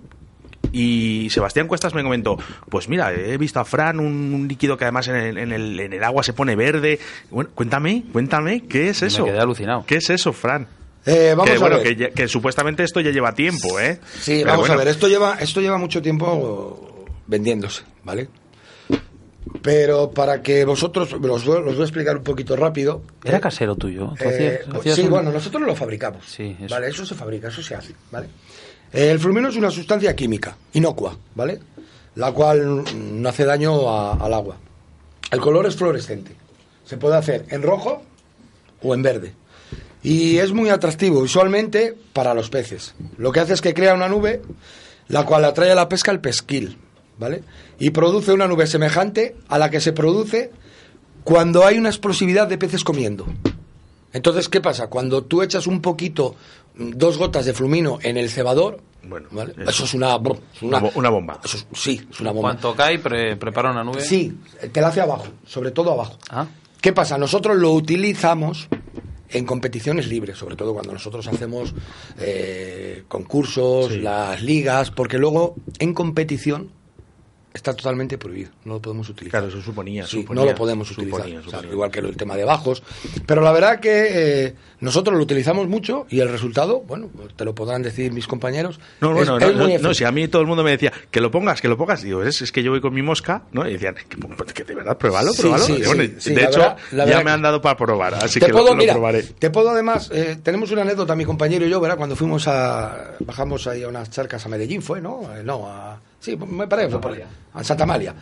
[0.73, 2.37] Y Sebastián Cuestas me comentó,
[2.69, 5.79] pues mira, he visto a Fran un, un líquido que además en el, en, el,
[5.79, 6.99] en el agua se pone verde.
[7.29, 9.25] Bueno, cuéntame, cuéntame, ¿qué es Me eso?
[9.25, 9.83] quedé alucinado.
[9.85, 10.67] ¿Qué es eso, Fran?
[11.05, 12.13] Eh, vamos que, a bueno, ver.
[12.13, 13.99] Que, supuestamente esto ya lleva tiempo, ¿eh?
[14.19, 18.29] Sí, Pero vamos bueno, a ver, esto lleva, esto lleva mucho tiempo vendiéndose, ¿vale?
[19.61, 23.01] Pero para que vosotros, los, voy- los voy a explicar un poquito rápido.
[23.23, 24.13] ¿Era Eh, casero tuyo?
[24.17, 26.25] ¿Tú eh, hacías sí, un- bueno, nosotros lo fabricamos.
[26.27, 26.73] Sí, eso.
[26.73, 28.27] Vale, eso se fabrica, eso se hace, ¿vale?
[28.93, 31.59] El flumino es una sustancia química, inocua, ¿vale?
[32.15, 32.83] La cual
[33.21, 34.57] no hace daño a- al agua.
[35.31, 36.35] El color es fluorescente.
[36.85, 38.03] Se puede hacer en rojo
[38.83, 39.33] o en verde.
[40.03, 42.95] Y es muy atractivo visualmente para los peces.
[43.17, 44.41] Lo que hace es que crea una nube,
[45.07, 46.77] la cual atrae a la pesca el pesquil,
[47.19, 47.43] ¿vale?
[47.79, 50.51] Y produce una nube semejante a la que se produce
[51.23, 53.27] cuando hay una explosividad de peces comiendo.
[54.13, 54.87] Entonces, ¿qué pasa?
[54.87, 56.35] Cuando tú echas un poquito,
[56.75, 59.53] mm, dos gotas de flumino en el cebador, Bueno, ¿vale?
[59.53, 61.39] eso- eso, es una, Una bo- una bomba.
[61.45, 62.49] eso es- sí, es una bomba.
[62.49, 64.01] Cuanto cae, pre- prepara una nube.
[64.01, 64.35] Sí,
[64.71, 66.17] te la hace abajo, sobre todo abajo.
[66.29, 66.47] Ah,
[66.81, 67.17] ¿Qué pasa?
[67.19, 68.67] Nosotros lo utilizamos
[69.33, 71.73] en competiciones libres, sobre todo cuando nosotros hacemos
[72.19, 73.99] eh, concursos, Sí.
[74.01, 76.69] las ligas, porque luego en competición
[77.53, 79.41] está totalmente prohibido, no lo podemos utilizar.
[79.41, 80.05] Claro, eso suponía.
[80.05, 81.19] Sí, suponía, no lo podemos utilizar.
[81.19, 81.71] suponía, O sea, suponía.
[81.73, 82.81] igual que el tema de bajos.
[83.25, 87.53] Pero la verdad que eh, nosotros lo utilizamos mucho y el resultado, bueno, te lo
[87.53, 88.79] podrán decir mis compañeros.
[89.01, 91.19] No, bueno, es no, no, no, si a mí todo el mundo me decía que
[91.19, 93.67] lo pongas, que lo pongas, digo, es, es que yo voy con mi mosca, ¿no?
[93.67, 95.63] Y decían, que, pues, que de verdad, pruébalo, pruébalo.
[95.65, 96.59] sí, Y bueno, sí, sí, de hecho,
[96.91, 99.23] verdad- ya me han dado para probar, así te que puedo, lo, probaré.
[99.23, 101.97] te puedo además, eh, tenemos una anécdota, mi compañero y yo, ¿verdad?
[101.97, 105.21] Cuando fuimos a, bajamos ahí a unas charcas a Medellín, fue, ¿no?
[105.35, 108.15] Eh, no, a, sí, me parece, ahí, a Santa Malia.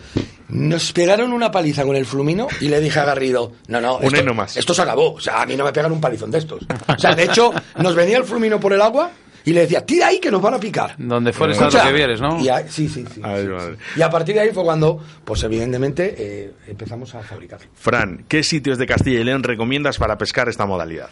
[0.50, 4.16] Nos pegaron una paliza con el flumino y le dije a Garrido, no, no, Un
[4.16, 4.58] esto, más.
[4.58, 6.64] esto se acabó, o sea, a mí no me pegan un palizón de estos.
[6.88, 9.12] O sea, de hecho, nos venía el flumino por el agua
[9.46, 10.96] y le decía, tira ahí que nos van a picar.
[10.98, 12.40] Donde fueres a lo que vieres, ¿no?
[12.42, 13.22] y a- sí, sí, sí.
[13.24, 13.76] Ay, sí, madre.
[13.76, 14.00] sí.
[14.00, 17.60] Y a partir de ahí fue cuando, pues evidentemente, eh, empezamos a fabricar.
[17.76, 21.10] Fran, ¿qué sitios de Castilla y León recomiendas para pescar esta modalidad?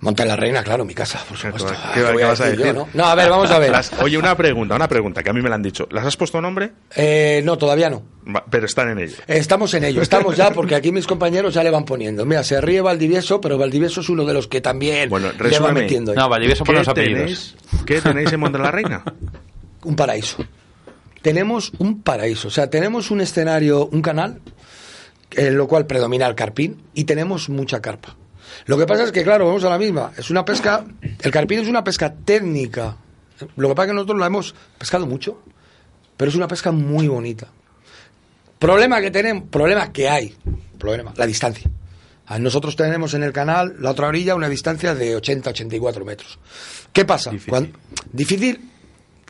[0.00, 1.70] Monta la Reina, claro, mi casa, por supuesto.
[1.70, 2.72] ¿Qué, Ah, qué voy vas a decir yo?
[2.74, 2.88] ¿no?
[2.92, 3.70] No, a ver, vamos a ver.
[3.70, 5.88] Las- oye, una pregunta, una pregunta que a mí me la han dicho.
[5.90, 6.72] ¿Las has puesto nombre?
[6.94, 8.02] Eh, no, todavía no.
[8.28, 9.16] Va, Pero están en ello.
[9.26, 12.26] Estamos en ello, estamos ya, porque aquí mis compañeros ya le van poniendo.
[12.26, 15.72] Mira, se ríe Valdivieso, pero Valdivieso es uno de los que también Bueno, le va
[15.72, 16.12] metiendo.
[16.12, 16.18] ahí.
[16.18, 17.20] No, Valdivieso por ¿Qué los apellidos.
[17.20, 17.54] tenéis,
[17.86, 19.02] ¿Qué tenéis en Monte de la Reina?
[19.84, 20.44] Un paraíso.
[21.22, 24.40] Tenemos un paraíso, o sea, tenemos un escenario, un canal,
[25.30, 28.16] en lo cual predomina el carpín, y tenemos mucha carpa.
[28.66, 30.12] Lo que pasa es que, claro, vamos a la misma.
[30.16, 30.84] Es una pesca.
[31.20, 32.96] El carpín es una pesca técnica.
[33.56, 35.42] Lo que pasa es que nosotros la hemos pescado mucho,
[36.16, 37.48] pero es una pesca muy bonita.
[38.58, 40.34] Problema que tenemos, problema que hay,
[40.78, 41.70] problema, la distancia.
[42.26, 46.38] Ah, Nosotros tenemos en el canal, la otra orilla, una distancia de 80-84 metros.
[46.92, 47.30] ¿Qué pasa?
[47.30, 47.74] Difícil.
[48.12, 48.70] Difícil,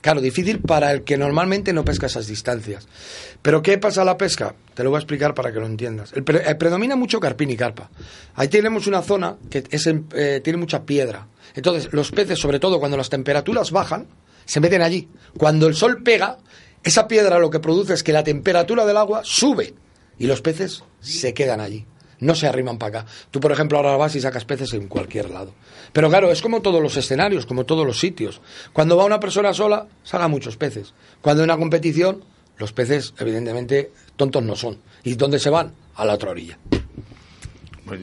[0.04, 2.86] claro, difícil para el que normalmente no pesca esas distancias.
[3.40, 4.54] Pero ¿qué pasa a la pesca?
[4.74, 6.12] Te lo voy a explicar para que lo entiendas.
[6.12, 7.90] El pre- eh, predomina mucho carpín y carpa.
[8.34, 11.26] Ahí tenemos una zona que es en- eh, tiene mucha piedra.
[11.54, 14.06] Entonces, los peces, sobre todo cuando las temperaturas bajan,
[14.44, 15.08] se meten allí.
[15.38, 16.36] Cuando el sol pega,
[16.82, 19.72] esa piedra lo que produce es que la temperatura del agua sube
[20.18, 21.86] y los peces se quedan allí.
[22.24, 23.10] No se arriman para acá.
[23.30, 25.52] Tú, por ejemplo, ahora vas y sacas peces en cualquier lado.
[25.92, 28.40] Pero claro, es como todos los escenarios, como todos los sitios.
[28.72, 30.94] Cuando va una persona sola, saca muchos peces.
[31.20, 32.24] Cuando hay una competición,
[32.56, 34.80] los peces, evidentemente, tontos no son.
[35.02, 35.74] ¿Y dónde se van?
[35.96, 36.58] A la otra orilla.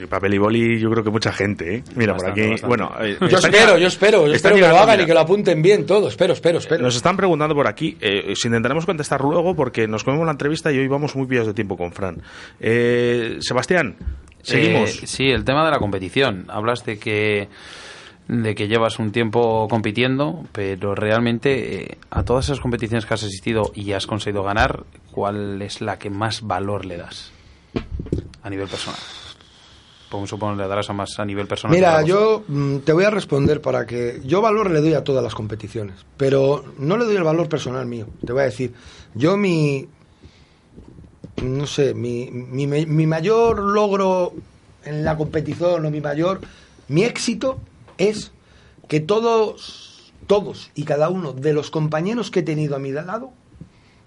[0.09, 1.83] Papel y boli, yo creo que mucha gente, ¿eh?
[1.95, 2.51] Mira, Bastante, por aquí.
[2.51, 2.67] bastante.
[2.67, 5.19] Bueno, eh, Yo espero, yo espero, yo espero que lo hagan mira, y que lo
[5.21, 6.07] apunten bien todo.
[6.07, 6.83] Espero, espero, espero.
[6.83, 10.71] Nos están preguntando por aquí, eh, si intentaremos contestar luego porque nos comemos la entrevista
[10.71, 12.21] y hoy vamos muy pillados de tiempo con Fran.
[12.59, 13.95] Eh, Sebastián,
[14.43, 15.03] seguimos.
[15.03, 16.45] Eh, sí, el tema de la competición.
[16.49, 17.49] Hablas de que
[18.27, 23.23] de que llevas un tiempo compitiendo, pero realmente eh, a todas esas competiciones que has
[23.23, 27.33] asistido y has conseguido ganar, ¿cuál es la que más valor le das
[28.41, 28.99] a nivel personal?
[30.27, 31.75] Suponer le darás a más a nivel personal.
[31.75, 35.23] Mira, yo mm, te voy a responder para que yo valor le doy a todas
[35.23, 38.07] las competiciones, pero no le doy el valor personal mío.
[38.25, 38.73] Te voy a decir,
[39.15, 39.87] yo mi
[41.41, 44.33] no sé, mi, mi, mi mayor logro
[44.83, 46.41] en la competición o mi mayor
[46.87, 47.57] mi éxito
[47.97, 48.31] es
[48.87, 53.31] que todos todos y cada uno de los compañeros que he tenido a mi lado,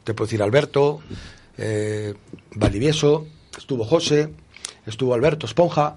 [0.05, 1.01] te puedo decir Alberto,
[1.59, 2.15] eh,
[2.55, 4.33] Valdivieso, estuvo José,
[4.87, 5.97] estuvo Alberto Esponja,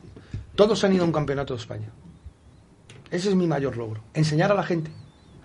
[0.55, 1.87] todos han ido a un campeonato de España.
[3.11, 4.91] Ese es mi mayor logro, enseñar a la gente,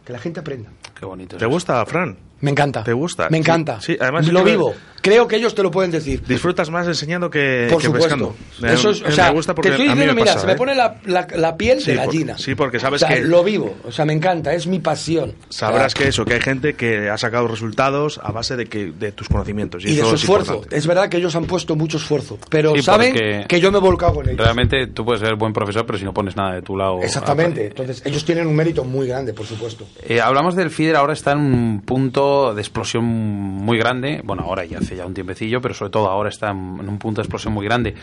[0.05, 0.71] que la gente aprenda.
[0.99, 1.37] Qué bonito.
[1.37, 2.17] ¿Te gusta, Fran?
[2.41, 2.83] Me encanta.
[2.83, 3.29] ¿Te gusta?
[3.31, 3.81] Me Sí, encanta.
[3.81, 4.75] sí, además lo vivo.
[5.03, 6.23] Creo que ellos te lo pueden decir.
[6.27, 8.09] ¿Disfrutas más enseñando que, Por que supuesto.
[8.09, 8.37] pescando?
[8.61, 10.33] Me- Eso es, o me sea, gusta porque te estoy a mí diciendo, me mira,
[10.35, 10.57] pasa, se me ¿eh?
[10.57, 12.39] pone la, la- la piel Sí, de por- gallina.
[12.39, 15.35] sí, porque sabes O sea, que- Lo vivo, o sea, me encanta, es mi pasión.
[15.49, 18.93] Sabrás sea, que eso, que hay gente que ha sacado resultados a base de que
[18.93, 19.85] de tus conocimientos.
[19.85, 20.53] Y, Y de su es esfuerzo.
[20.53, 20.77] importante.
[20.77, 23.81] Es verdad que ellos han puesto mucho esfuerzo, pero Sí, saben que yo me he
[23.81, 24.39] volcado con ellos.
[24.39, 27.01] Realmente tú puedes ser buen profesor, pero si no pones nada de tu lado.
[27.03, 27.67] Exactamente.
[27.67, 29.85] Entonces, ellos tienen un mérito muy grande, por supuesto.
[30.09, 34.21] Eh, hablamos del FIDER, ahora está en un punto de explosión muy grande.
[34.23, 36.99] Bueno, ahora ya hace ya un tiempecillo, pero sobre todo ahora está en en un
[36.99, 37.95] punto de explosión muy grande.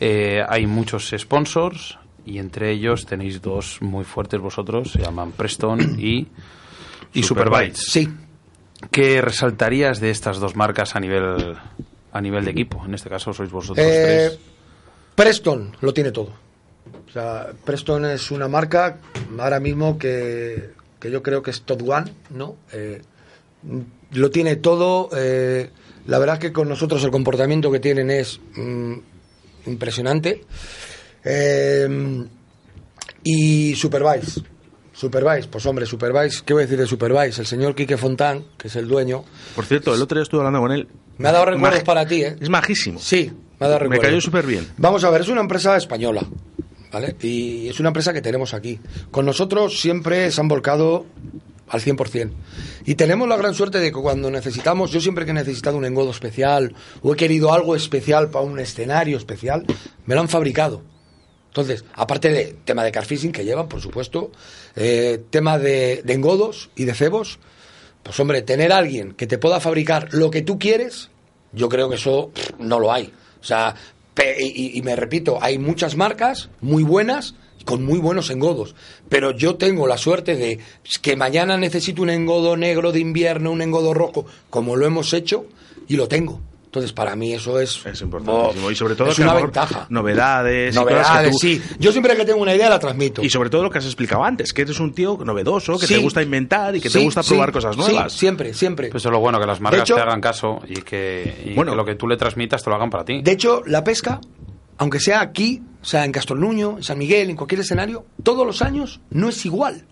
[0.00, 5.78] Eh, hay muchos sponsors y entre ellos tenéis dos muy fuertes vosotros, se llaman Preston
[5.98, 6.26] y,
[7.14, 7.84] y Superbytes.
[7.90, 8.08] Sí.
[8.90, 11.56] ¿Qué resaltarías de estas dos marcas a nivel
[12.12, 12.82] a nivel de equipo?
[12.84, 14.38] En este caso sois vosotros Eh, tres.
[15.14, 16.32] Preston lo tiene todo.
[17.08, 18.98] O sea, Preston es una marca
[19.38, 22.56] ahora mismo que, que yo creo que es top one, ¿no?
[22.72, 23.02] Eh,
[24.12, 25.08] lo tiene todo.
[25.16, 25.70] eh,
[26.08, 28.94] la verdad que con nosotros el comportamiento que tienen es mm,
[29.66, 30.44] impresionante.
[31.24, 32.24] Eh,
[33.22, 34.42] y Supervise.
[34.92, 37.40] Supervise, pues hombre, Supervise, ¿qué voy a decir de Supervise?
[37.42, 39.22] El señor Quique Fontán, que es el dueño,
[39.54, 40.88] Por cierto, el otro día estuve hablando con él.
[41.18, 42.36] me ha dado recuerdos para ti, ¿eh?
[42.40, 42.98] Es majísimo.
[42.98, 44.06] Sí, me ha dado Me recuerdos.
[44.06, 44.66] cayó súper bien.
[44.76, 46.26] Vamos a ver, es una empresa española,
[46.90, 47.14] ¿vale?
[47.22, 48.80] Y es una empresa que tenemos aquí.
[49.12, 51.06] Con nosotros siempre se han volcado
[51.68, 52.30] al 100%.
[52.86, 55.84] Y tenemos la gran suerte de que cuando necesitamos, yo siempre que he necesitado un
[55.84, 59.64] engodo especial o he querido algo especial para un escenario especial,
[60.06, 60.82] me lo han fabricado.
[61.48, 64.30] Entonces, aparte de tema de carfishing que llevan, por supuesto,
[64.76, 67.38] eh, tema de, engodos y de cebos,
[68.02, 71.10] pues hombre, tener alguien que te pueda fabricar lo que tú quieres,
[71.52, 73.12] yo creo que eso no lo hay.
[73.40, 73.74] O sea,
[74.38, 77.34] y me repito, hay muchas marcas muy buenas
[77.68, 78.74] con muy buenos engodos,
[79.10, 80.58] pero yo tengo la suerte de
[81.02, 85.44] que mañana necesito un engodo negro de invierno, un engodo rojo, como lo hemos hecho,
[85.86, 86.40] y lo tengo.
[86.64, 87.84] Entonces, para mí eso es...
[87.84, 88.66] Es importantísimo.
[88.66, 89.86] Oh, y sobre todo es que una ventaja.
[89.90, 91.62] novedades, y cosas que Novedades, tú- sí.
[91.78, 93.22] Yo siempre que tengo una idea la transmito.
[93.22, 95.94] Y sobre todo lo que has explicado antes, que eres un tío novedoso, que Sí.
[95.94, 98.12] te gusta inventar y que te gusta sí, probar cosas sí, nuevas.
[98.14, 98.88] siempre, siempre.
[98.88, 101.54] Pues eso es lo bueno, que las marcas hecho- te hagan caso y que, y
[101.54, 101.72] Bueno.
[101.72, 103.20] que lo que tú le transmitas te lo hagan para ti.
[103.22, 104.20] De hecho, la pesca,
[104.78, 108.62] aunque sea aquí, o sea, en Castornuño, en San Miguel, en cualquier escenario, todos los
[108.62, 109.84] años no es igual.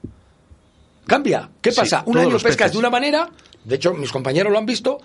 [1.06, 1.50] Cambia.
[1.60, 2.02] ¿Qué Sí, pasa?
[2.06, 2.72] Un todos año pescas peces.
[2.72, 3.28] de una manera,
[3.64, 4.98] de hecho, mis compañeros lo han visto.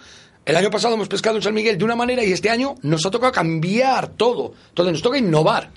[0.43, 3.05] El año pasado hemos pescado en San Miguel de una manera y este año nos
[3.05, 4.53] ha tocado cambiar todo.
[4.69, 5.69] Entonces nos toca innovar.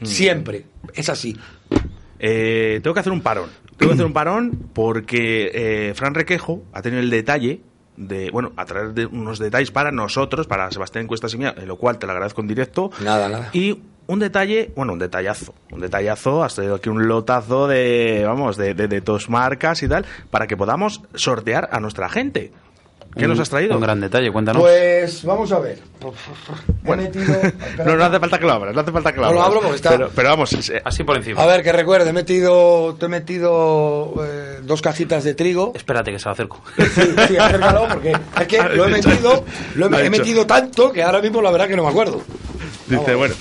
[0.00, 0.06] Hmm.
[0.06, 0.64] Siempre.
[0.94, 1.36] Es así.
[2.18, 3.50] Eh, tengo que hacer un parón.
[3.76, 7.60] Tengo que hacer un parón porque eh, Fran Requejo ha tenido el detalle
[8.00, 11.68] de, bueno, a traer de unos detalles para nosotros, para Sebastián Cuestas y mía, en
[11.68, 12.90] lo cual te lo agradezco en directo.
[13.00, 13.50] Nada, nada.
[13.52, 18.56] Y un detalle, bueno, un detallazo, un detallazo, has traído aquí un lotazo de, vamos,
[18.56, 22.52] de, de, de tus marcas y tal, para que podamos sortear a nuestra gente.
[23.16, 23.74] ¿Qué Un- nos has traído?
[23.74, 24.62] Un gran detalle, cuéntanos.
[24.62, 25.80] Pues vamos a ver.
[26.84, 27.34] He metido-
[27.84, 29.60] No, no hace falta que lo abras, no hace falta que lo No lo abro
[29.60, 31.42] porque está- Pero, pero vamos, eh, Así por encima.
[31.42, 35.72] A ver, que recuerde, he metido, te he metido eh, dos cajitas de trigo.
[35.74, 36.62] Espérate que se lo acerco.
[36.76, 39.44] Sí, sí, acércalo, porque es que lo he metido,
[39.74, 42.22] lo he, metido tanto que ahora mismo la verdad que no me acuerdo.
[42.86, 43.34] dice, bueno.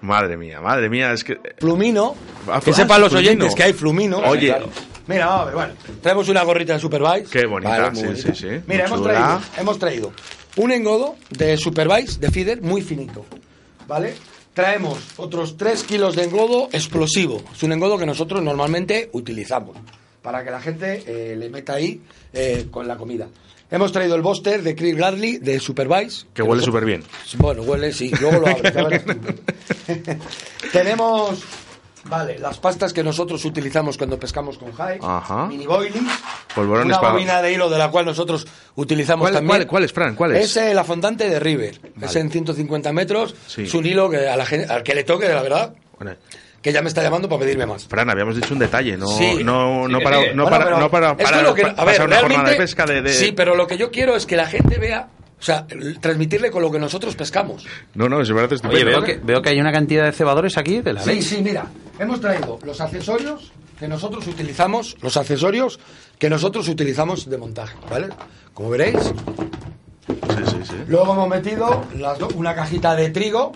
[0.00, 1.38] Madre mía, madre mía, es que...
[1.58, 2.16] Flumino,
[2.48, 3.30] Ah, que ah, sepan los Flumino.
[3.30, 4.18] oyentes que hay Flumino.
[4.18, 4.56] Oye.
[5.06, 7.26] Mira, vamos a ver, bueno, traemos una gorrita de Supervise.
[7.30, 8.34] Qué bonita, muy sí, bonita.
[8.34, 10.12] sí, sí, Mira, hemos traído, hemos traído
[10.56, 13.24] un engodo de Supervise, de feeder, muy finito,
[13.88, 14.14] ¿vale?
[14.54, 17.42] Traemos otros 3 kilos de engodo explosivo.
[17.54, 19.76] Es un engodo que nosotros normalmente utilizamos
[20.20, 22.00] para que la gente eh, le meta ahí
[22.34, 23.28] eh, con la comida.
[23.70, 26.26] Hemos traído el Buster de Chris Gladley de Supervise.
[26.34, 27.02] Que huele nosotros- súper bien.
[27.38, 28.10] Bueno, huele, sí.
[28.20, 28.62] Luego lo tú.
[30.72, 31.42] Tenemos,
[32.04, 34.72] vale, las pastas que nosotros utilizamos cuando pescamos con.
[35.00, 35.46] Ajá.
[35.46, 36.02] Mini boilies.
[36.54, 39.48] Polvorones Una para- bobina de hilo de la cual nosotros utilizamos ¿Cuál- también.
[39.58, 40.14] cuál- cuál es, Fran?
[40.14, 40.44] ¿Cuál es?
[40.44, 41.80] Es eh, la fondante de River.
[42.00, 43.34] Es en 150 metros.
[43.46, 43.62] Sí.
[43.62, 46.16] Es un hilo que a la gen- al que le toque, la verdad, Bueno,
[46.60, 47.86] que ya me está llamando para pedirme más.
[47.88, 49.42] Fran, habíamos dicho un detalle, no, Sí.
[49.42, 51.66] no, no para, no Bueno, para, pero no para, es que para- lo que- a
[51.66, 54.14] ver, pasar una jornada de realmente- pesca de, de- Sí, pero lo que yo quiero
[54.16, 55.08] es que la gente vea,
[55.42, 55.66] o sea,
[56.00, 57.66] transmitirle con lo que nosotros pescamos.
[57.94, 58.84] No, no, parece Oye, estupendo.
[58.86, 61.66] veo que, veo que hay una cantidad de cebadores aquí de la Sí, sí, mira,
[61.98, 65.80] hemos traído los accesorios que nosotros utilizamos, los accesorios
[66.16, 68.10] que nosotros utilizamos de montaje, ¿vale?
[68.54, 68.98] Como veréis,
[70.06, 70.14] Sí,
[70.46, 70.74] sí, sí.
[70.86, 73.50] luego hemos metido las do- una cajita de trigo,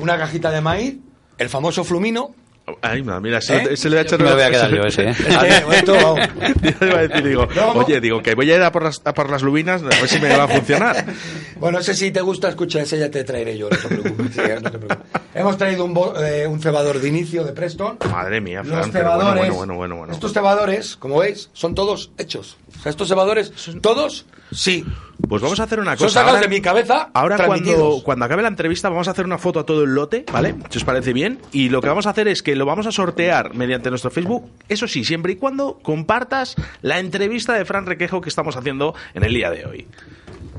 [0.00, 0.96] una cajita de maíz,
[1.38, 2.34] el famoso flumino.
[2.82, 3.76] Ay, mira, mira, se, ¿Eh?
[3.76, 4.18] se le ha hecho...
[4.18, 5.14] Me lo voy a quedar yo ese, ¿eh?
[5.86, 9.14] Yo iba a decir, digo, oye, digo, que voy a ir a por las, a
[9.14, 11.04] por las lubinas, a ver si me va a funcionar.
[11.58, 14.32] Bueno, ese si te gusta, escucha, ese ya te traeré yo, no te preocupes.
[14.32, 14.98] sí, no te preocupes.
[15.34, 17.98] Hemos traído un, bo- eh, un cebador de inicio de Preston.
[18.12, 20.12] Madre mía, Los cebadores, bueno, bueno, bueno, bueno.
[20.12, 22.58] estos cebadores, como veis, son todos hechos.
[22.88, 24.84] Estos cebadores, todos, sí.
[25.28, 26.20] Pues vamos a hacer una Son cosa.
[26.20, 29.36] sacados ahora- de mi cabeza, Ahora cuando, cuando acabe la entrevista vamos a hacer una
[29.36, 30.54] foto a todo el lote, ¿vale?
[30.70, 31.40] Si os parece bien.
[31.52, 34.48] Y lo que vamos a hacer es que lo vamos a sortear mediante nuestro Facebook.
[34.68, 39.24] Eso sí, siempre y cuando compartas la entrevista de Fran Requejo que estamos haciendo en
[39.24, 39.86] el día de hoy.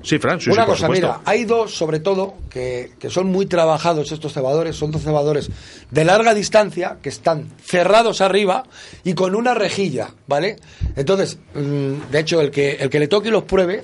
[0.01, 3.45] Sí, Fran, sí, Una sí, cosa, mira, hay dos, sobre todo, que, que son muy
[3.45, 5.49] trabajados estos cebadores, son dos cebadores
[5.91, 8.63] de larga distancia, que están cerrados arriba
[9.03, 10.57] y con una rejilla, ¿vale?
[10.95, 13.83] Entonces, mm, de hecho, el que, el que le toque y los pruebe,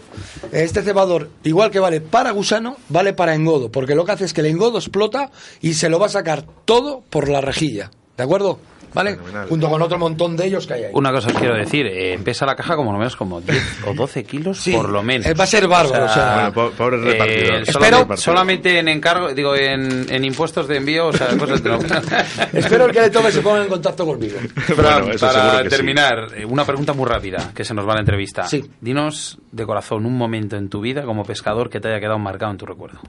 [0.52, 4.34] este cebador, igual que vale para gusano, vale para engodo, porque lo que hace es
[4.34, 8.24] que el engodo explota y se lo va a sacar todo por la rejilla, ¿de
[8.24, 8.60] acuerdo?
[8.96, 9.12] ¿Vale?
[9.18, 9.48] Fenomenal.
[9.50, 10.92] Junto con otro montón de ellos que hay ahí.
[10.94, 13.94] Una cosa os quiero decir, eh, pesa la caja como lo menos como 10 o
[13.94, 15.28] 12 kilos Sí, por lo menos.
[15.28, 17.68] eh, va a ser bárbaro, o sea, Bueno, pobres repartidores.
[17.68, 18.20] solamente, Espero- repartidores.
[18.22, 21.76] solamente en encargo, digo, en, en impuestos de envío, o sea, cosas de
[22.54, 24.38] Espero que el que le toque se ponga en contacto conmigo.
[24.76, 27.96] Bueno, eso para que terminar, eh, una pregunta muy rápida, que se nos va a
[27.96, 28.44] la entrevista.
[28.48, 28.64] Sí.
[28.80, 32.52] Dinos de corazón un momento en tu vida como pescador que te haya quedado marcado
[32.52, 33.00] en tu recuerdo.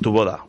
[0.00, 0.44] Tu boda.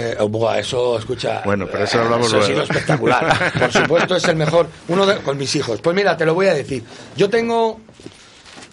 [0.00, 1.42] Eh, oh, buah, eso, escucha.
[1.44, 3.52] Bueno, pero eso hablamos eso ha sido espectacular.
[3.58, 4.68] Por supuesto, es el mejor.
[4.86, 5.80] Uno de- con mis hijos.
[5.80, 6.84] Pues mira, te lo voy a decir.
[7.16, 7.80] Yo tengo.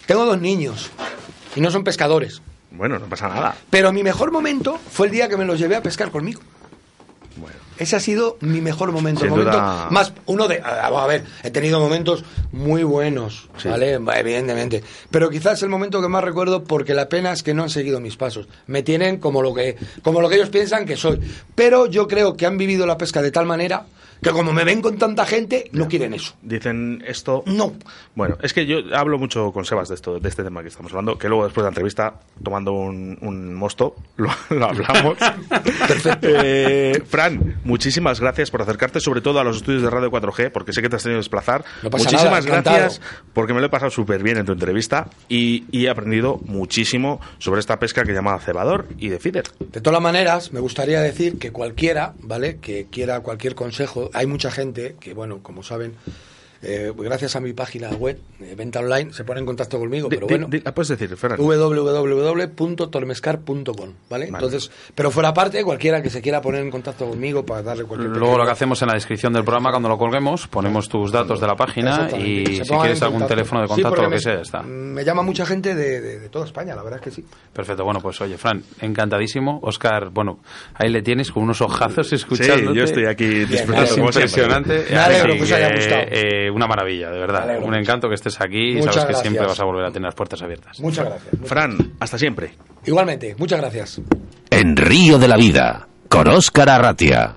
[0.06, 0.90] Tengo dos niños.
[1.56, 2.42] Y no son pescadores.
[2.70, 3.56] Bueno, no pasa nada.
[3.70, 6.40] Pero mi mejor momento fue el día que me los llevé a pescar conmigo.
[7.78, 9.20] Ese ha sido mi mejor momento.
[9.20, 9.88] Sin el momento duda.
[9.90, 13.68] más uno de a a ver, he tenido momentos muy buenos, Sí.
[13.68, 13.92] ¿vale?
[14.16, 17.70] Evidentemente, pero quizás el momento que más recuerdo porque la pena es que no han
[17.70, 18.48] seguido mis pasos.
[18.66, 21.20] Me tienen como lo que como lo que ellos piensan que soy,
[21.54, 23.84] pero yo creo que han vivido la pesca de tal manera
[24.22, 26.34] que como me ven con tanta gente, no quieren eso.
[26.42, 27.42] Dicen esto.
[27.46, 27.74] No.
[28.14, 30.92] Bueno, es que yo hablo mucho con Sebas de esto, de este tema que estamos
[30.92, 35.18] hablando, que luego después de la entrevista, tomando un, un mosto, lo, lo hablamos.
[36.22, 40.72] Eh, Fran, muchísimas gracias por acercarte, sobre todo a los estudios de Radio 4G, porque
[40.72, 41.64] sé que te has tenido que desplazar.
[41.82, 43.00] No pasa muchísimas nada, gracias,
[43.32, 47.20] porque me lo he pasado súper bien en tu entrevista y, y he aprendido muchísimo
[47.38, 49.44] sobre esta pesca que llama cebador y de feeder.
[49.58, 52.58] De todas maneras, me gustaría decir que cualquiera, ¿vale?
[52.58, 55.94] Que quiera cualquier consejo, hay mucha gente que, bueno, como saben,
[56.62, 60.26] eh, gracias a mi página web, eh, Venta Online, se pone en contacto conmigo, pero
[60.26, 60.46] bueno.
[60.50, 61.14] di- puedes decir,
[62.56, 64.26] www.tormescar.com, ¿vale?
[64.26, 68.10] Entonces, pero fuera parte, cualquiera que se quiera poner en contacto conmigo para darle cualquier
[68.16, 71.40] Luego lo que hacemos en la descripción del programa, cuando lo colguemos, ponemos tus datos
[71.40, 74.20] de la página y si quieres algún teléfono de Sí, contacto, porque lo que me-
[74.20, 74.62] sea, está.
[74.62, 77.24] Me llama mucha gente de, de- de toda España, la verdad es que sí.
[77.52, 79.60] Perfecto, bueno, pues oye, Fran, encantadísimo.
[79.62, 80.38] Oscar, bueno,
[80.74, 82.72] ahí le tienes con unos ojazos Sí, escuchando.
[82.74, 84.86] yo estoy aquí disfrutando Es impresionante.
[84.90, 86.02] Me alegro que os haya gustado.
[86.10, 87.42] eh, una maravilla, de verdad.
[87.42, 87.80] alegro Un mucho.
[87.80, 89.20] encanto que estés aquí y sabes que gracias.
[89.22, 90.80] siempre vas a volver a tener las puertas abiertas.
[90.80, 91.34] Muchas gracias.
[91.44, 92.52] Fran, hasta siempre.
[92.84, 94.00] Igualmente, muchas gracias.
[94.50, 97.36] En Río de la Vida, con Óscar Arratia.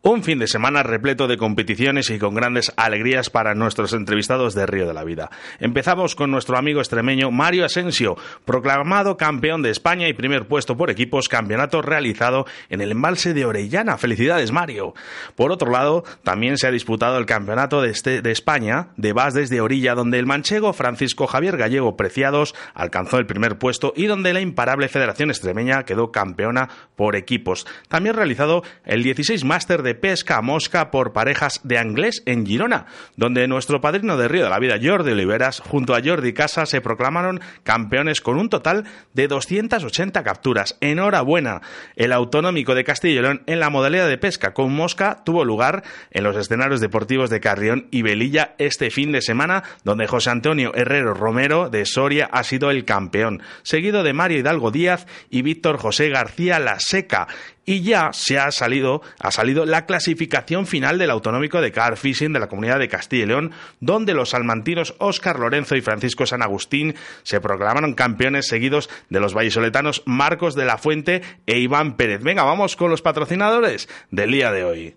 [0.00, 4.64] Un fin de semana repleto de competiciones y con grandes alegrías para nuestros entrevistados de
[4.64, 5.28] Río de la Vida.
[5.58, 10.90] Empezamos con nuestro amigo extremeño Mario Asensio, proclamado campeón de España y primer puesto por
[10.90, 13.98] equipos, campeonato realizado en el embalse de Orellana.
[13.98, 14.94] Felicidades, Mario.
[15.34, 19.34] Por otro lado, también se ha disputado el campeonato de, este- de España de Bas
[19.34, 24.32] desde Orilla, donde el manchego Francisco Javier Gallego Preciados alcanzó el primer puesto y donde
[24.32, 27.66] la imparable Federación Extremeña quedó campeona por equipos.
[27.88, 32.86] También realizado el 16 Máster de Pesca a Mosca por parejas de Anglés en Girona,
[33.16, 36.80] donde nuestro padrino de Río de la Vida, Jordi Oliveras, junto a Jordi Casa, se
[36.80, 38.84] proclamaron campeones con un total
[39.14, 40.76] de 280 capturas.
[40.80, 41.62] Enhorabuena.
[41.96, 46.36] El autonómico de León en la modalidad de pesca con mosca tuvo lugar en los
[46.36, 51.68] escenarios deportivos de Carrión y Velilla este fin de semana, donde José Antonio Herrero Romero
[51.70, 56.58] de Soria ha sido el campeón, seguido de Mario Hidalgo Díaz y Víctor José García
[56.58, 57.28] La Seca.
[57.68, 62.32] Y ya se ha salido, ha salido la clasificación final del autonómico de car fishing
[62.32, 66.42] de la comunidad de Castilla y León, donde los salmantinos Óscar Lorenzo y Francisco San
[66.42, 66.94] Agustín
[67.24, 72.22] se proclamaron campeones seguidos de los vallisoletanos Marcos de la Fuente e Iván Pérez.
[72.22, 74.96] Venga, vamos con los patrocinadores del día de hoy.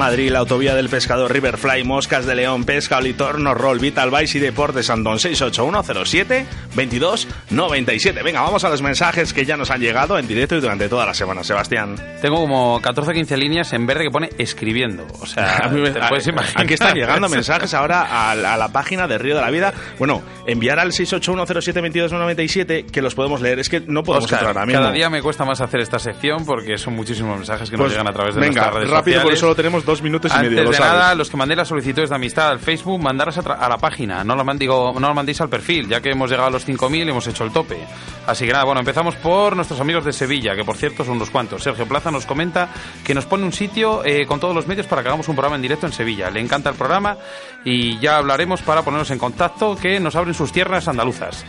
[0.00, 4.40] Madrid, la autovía del pescador Riverfly, Moscas de León, Pesca, Olitorno, Roll, Vital Vice y
[4.40, 8.22] Deportes Andón 68107 2297.
[8.22, 11.04] Venga, vamos a los mensajes que ya nos han llegado en directo y durante toda
[11.06, 11.96] la semana, Sebastián.
[12.22, 15.06] Tengo como 14 o 15 líneas en verde que pone escribiendo.
[15.20, 16.64] O sea, A mí me- te puedes a- imaginar.
[16.64, 19.72] Aquí están llegando mensajes ahora a, la- a la página de Río de la Vida.
[19.98, 23.58] Bueno, enviar al 681072297 que los podemos leer.
[23.58, 24.80] Es que no podemos Oscar, entrar ahora mismo.
[24.82, 27.92] cada día me cuesta más hacer esta sección porque son muchísimos mensajes que nos Pues,
[27.92, 29.22] llegan a través de venga, nuestras redes rápido, sociales.
[29.24, 30.92] porque solo tenemos dos minutos y Antes medio, lo de sabes.
[30.92, 34.24] nada, los que mandéis las solicitudes de amistad al Facebook, mandarlas a, a la página,
[34.24, 36.66] no lo, man- digo, no lo mandéis al perfil, ya que hemos llegado a los
[36.66, 37.78] 5.000 y hemos hecho el tope.
[38.26, 41.30] Así que nada, bueno, empezamos por nuestros amigos de Sevilla, que por cierto son unos
[41.30, 41.62] cuantos.
[41.62, 42.68] Sergio Plaza nos comenta
[43.04, 45.56] que nos pone un sitio eh, con todos los medios para que hagamos un programa
[45.56, 46.30] en directo en Sevilla.
[46.30, 47.16] Le encanta el programa
[47.64, 51.44] y ya hablaremos para ponernos en contacto, que nos abren sus tierras andaluzas.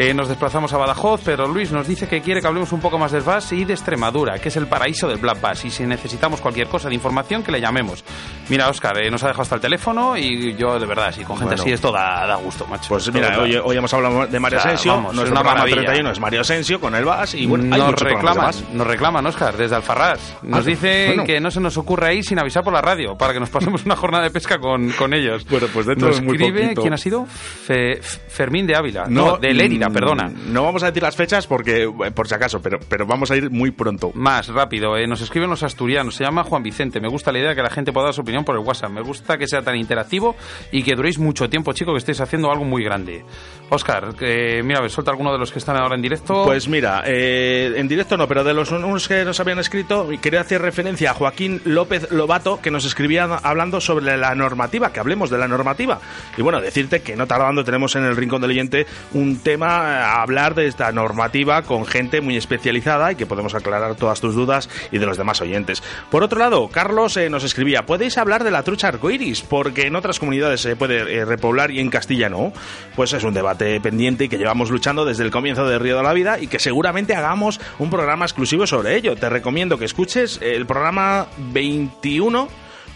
[0.00, 2.98] Eh, nos desplazamos a Badajoz, pero Luis nos dice que quiere que hablemos un poco
[3.00, 5.64] más del Bass y de Extremadura, que es el paraíso del Black Bass.
[5.64, 8.04] Y si necesitamos cualquier cosa de información, que le llamemos.
[8.48, 11.36] Mira, Oscar, eh, nos ha dejado hasta el teléfono y yo, de verdad, si con
[11.36, 11.62] gente Bueno.
[11.64, 12.90] así esto da, da gusto, macho.
[12.90, 14.92] Pues mira, hoy, hoy hemos hablado de Mario O sea, Asensio.
[14.92, 15.76] vamos, es una maravilla.
[15.78, 17.34] 31 es Mario Asensio con el VAS.
[17.34, 20.36] Y bueno, hay nos de reclaman, nos reclaman, Oscar, desde Alfarrás.
[20.42, 21.24] Nos Ah, dicen bueno.
[21.24, 23.84] que no se nos ocurre ir sin avisar por la radio, para que nos pasemos
[23.84, 25.44] una jornada de pesca con, con ellos.
[25.50, 26.82] Bueno, pues dentro nos de muy escribe, poquito.
[26.82, 27.26] ¿quién ha sido?
[27.26, 29.06] Fe- Fermín de Ávila.
[29.08, 30.32] No, de Lérida, mm, perdona.
[30.48, 33.36] No vamos a decir las fechas porque, eh, por si acaso, pero, pero vamos a
[33.36, 34.10] ir muy pronto.
[34.14, 37.00] Más rápido, eh, nos escriben los asturianos, se llama Juan Vicente.
[37.00, 38.90] Me gusta la idea de que la gente pueda dar su opinión por el WhatsApp.
[38.90, 40.36] Me gusta que sea tan interactivo
[40.72, 43.24] y que duréis mucho tiempo, chicos, que estéis haciendo algo muy grande.
[43.70, 46.44] Oscar, que, mira, me suelta alguno de los que están ahora en directo.
[46.44, 50.40] Pues mira, eh, en directo no, pero de los unos que nos habían escrito, quería
[50.40, 55.30] hacer referencia a Joaquín López Lobato, que nos escribía hablando sobre la normativa, que hablemos
[55.30, 56.00] de la normativa.
[56.36, 60.54] Y bueno, decirte que no tardando tenemos en el Rincón del Oyente un tema hablar
[60.54, 64.98] de esta normativa con gente muy especializada y que podemos aclarar todas tus dudas y
[64.98, 65.82] de los demás oyentes.
[66.10, 69.42] Por otro lado, Carlos eh, nos escribía, ¿podéis hablar de la trucha arcoiris?
[69.42, 72.52] Porque en otras comunidades se puede eh, repoblar y en Castilla no.
[72.96, 76.02] Pues es un debate pendiente y que llevamos luchando desde el comienzo de Río de
[76.02, 79.16] la Vida y que seguramente hagamos un programa exclusivo sobre ello.
[79.16, 82.48] Te recomiendo que escuches el programa 21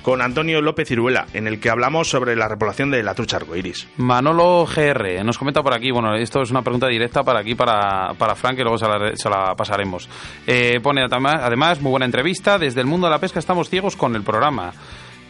[0.03, 3.89] con Antonio López Ciruela, en el que hablamos sobre la repoblación de la trucha arcoiris.
[3.97, 8.15] Manolo GR nos comenta por aquí, bueno, esto es una pregunta directa para aquí, para,
[8.15, 10.09] para Frank, que luego se la, pasaremos.
[10.47, 14.15] Eh, pone además, muy buena entrevista, desde el mundo de la pesca estamos ciegos con
[14.17, 14.73] el programa.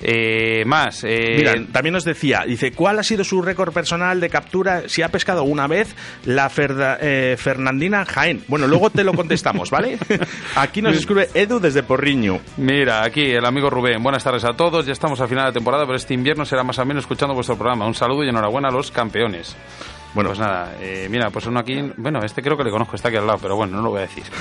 [0.02, 1.04] Eh, más.
[1.04, 5.02] Eh, Mira, también nos decía, dice, ¿cuál ha sido su récord personal de captura si
[5.02, 5.94] ha pescado una vez
[6.24, 8.42] la eh, Fernandina Jaén?
[8.48, 9.98] Bueno, luego te lo contestamos, ¿vale?
[10.56, 12.40] Aquí nos escribe Edu desde Porriño.
[12.56, 14.02] Mira, aquí el amigo Rubén.
[14.02, 14.86] Buenas tardes a todos.
[14.86, 17.56] Ya estamos a final de temporada, pero este invierno será más o menos escuchando vuestro
[17.56, 17.86] programa.
[17.86, 19.56] Un saludo y enhorabuena a los campeones.
[20.14, 23.08] Bueno, pues nada, eh, mira, pues uno aquí, bueno, este creo que le conozco, está
[23.08, 24.24] aquí al lado, pero bueno, no lo voy a decir.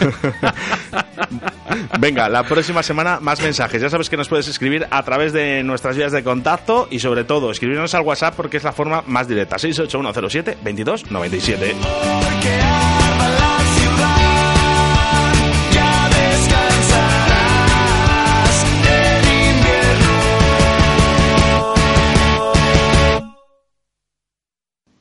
[2.00, 3.82] Venga, la próxima semana más mensajes.
[3.82, 7.24] Ya sabes que nos puedes escribir a través de nuestras vías de contacto y sobre
[7.24, 9.58] todo escribirnos al WhatsApp porque es la forma más directa.
[9.58, 11.76] 68107 2297.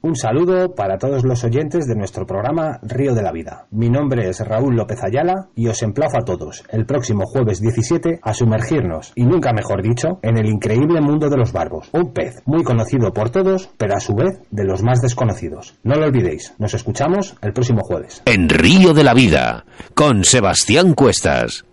[0.03, 3.67] Un saludo para todos los oyentes de nuestro programa Río de la Vida.
[3.71, 8.21] Mi nombre es Raúl López Ayala y os emplazo a todos el próximo jueves 17
[8.23, 11.91] a sumergirnos, y nunca mejor dicho, en el increíble mundo de los barbos.
[11.93, 15.75] Un pez muy conocido por todos, pero a su vez de los más desconocidos.
[15.83, 18.23] No lo olvidéis, nos escuchamos el próximo jueves.
[18.25, 21.67] En Río de la Vida, con Sebastián Cuestas.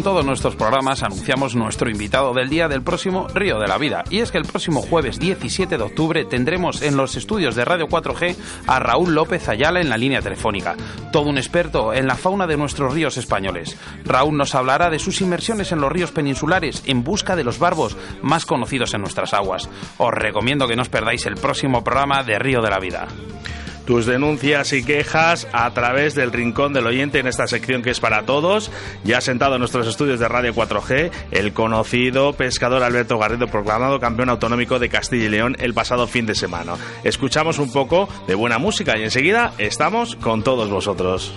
[0.00, 4.02] En todos nuestros programas, anunciamos nuestro invitado del día del próximo Río de la Vida.
[4.08, 7.86] Y es que el próximo jueves 17 de octubre tendremos en los estudios de Radio
[7.86, 8.34] 4G
[8.66, 10.74] a Raúl López Ayala en la línea telefónica,
[11.12, 13.76] todo un experto en la fauna de nuestros ríos españoles.
[14.06, 17.94] Raúl nos hablará de sus inmersiones en los ríos peninsulares en busca de los barbos
[18.22, 19.68] más conocidos en nuestras aguas.
[19.98, 23.06] Os recomiendo que no os perdáis el próximo programa de Río de la Vida
[23.90, 27.98] tus denuncias y quejas a través del Rincón del Oyente en esta sección que es
[27.98, 28.70] para todos.
[29.02, 34.28] Ya sentado en nuestros estudios de Radio 4G, el conocido pescador Alberto Garrido, proclamado campeón
[34.28, 36.74] autonómico de Castilla y León el pasado fin de semana.
[37.02, 41.32] Escuchamos un poco de buena música y enseguida estamos con todos vosotros.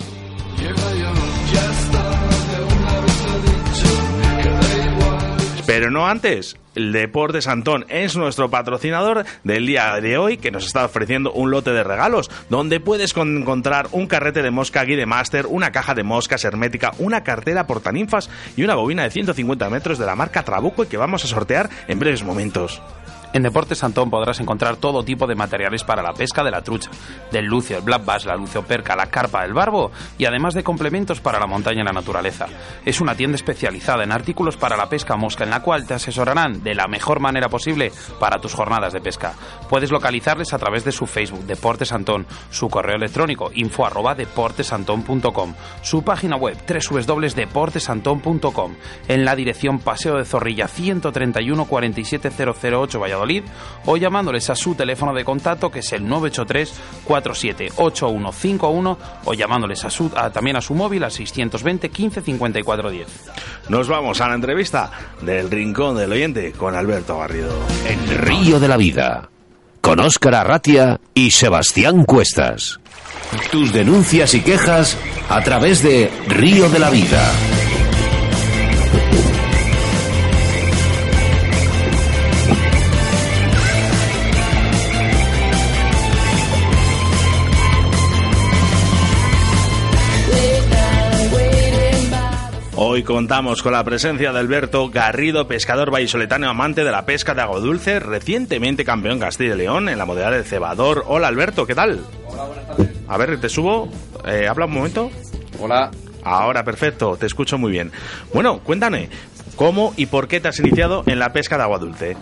[5.66, 10.84] Pero no antes, Deportes Antón es nuestro patrocinador del día de hoy que nos está
[10.84, 15.72] ofreciendo un lote de regalos donde puedes encontrar un carrete de mosca Guide Master, una
[15.72, 20.16] caja de moscas hermética, una cartera portaninfas y una bobina de 150 metros de la
[20.16, 22.82] marca Trabuco que vamos a sortear en breves momentos.
[23.34, 26.88] En Deportes Santón podrás encontrar todo tipo de materiales para la pesca de la trucha,
[27.32, 31.20] del lucio, el black bass, la perca, la carpa, el barbo y además de complementos
[31.20, 32.46] para la montaña y la naturaleza.
[32.84, 36.62] Es una tienda especializada en artículos para la pesca mosca en la cual te asesorarán
[36.62, 39.32] de la mejor manera posible para tus jornadas de pesca.
[39.68, 45.54] Puedes localizarles a través de su Facebook Deportes Antón, su correo electrónico info arroba deportesantón.com,
[45.82, 48.74] su página web www.deportesantón.com,
[49.08, 53.23] en la dirección Paseo de Zorrilla 131 47008 Valladolid
[53.86, 56.72] o llamándoles a su teléfono de contacto que es el 983
[57.04, 63.08] 478151 o llamándoles a su, también a su móvil al 620 15 54 10.
[63.68, 64.90] Nos vamos a la entrevista
[65.22, 67.52] del Rincón del Oyente con Alberto Garrido.
[67.86, 69.30] En Río de la Vida,
[69.80, 72.80] con Óscar Arratia y Sebastián Cuestas.
[73.50, 74.96] Tus denuncias y quejas
[75.28, 77.32] a través de Río de la Vida.
[92.94, 97.42] Hoy contamos con la presencia de Alberto Garrido, pescador vallisoletano amante de la pesca de
[97.42, 101.02] agua dulce, recientemente campeón Castilla y León en la modalidad de cebador.
[101.08, 101.98] Hola Alberto, ¿qué tal?
[102.28, 102.90] Hola, buenas tardes.
[103.08, 103.88] A ver, te subo.
[104.24, 105.10] Eh, habla un momento.
[105.58, 105.90] Hola.
[106.22, 107.90] Ahora, perfecto, te escucho muy bien.
[108.32, 109.08] Bueno, cuéntame,
[109.56, 112.16] ¿cómo y por qué te has iniciado en la pesca de agua dulce?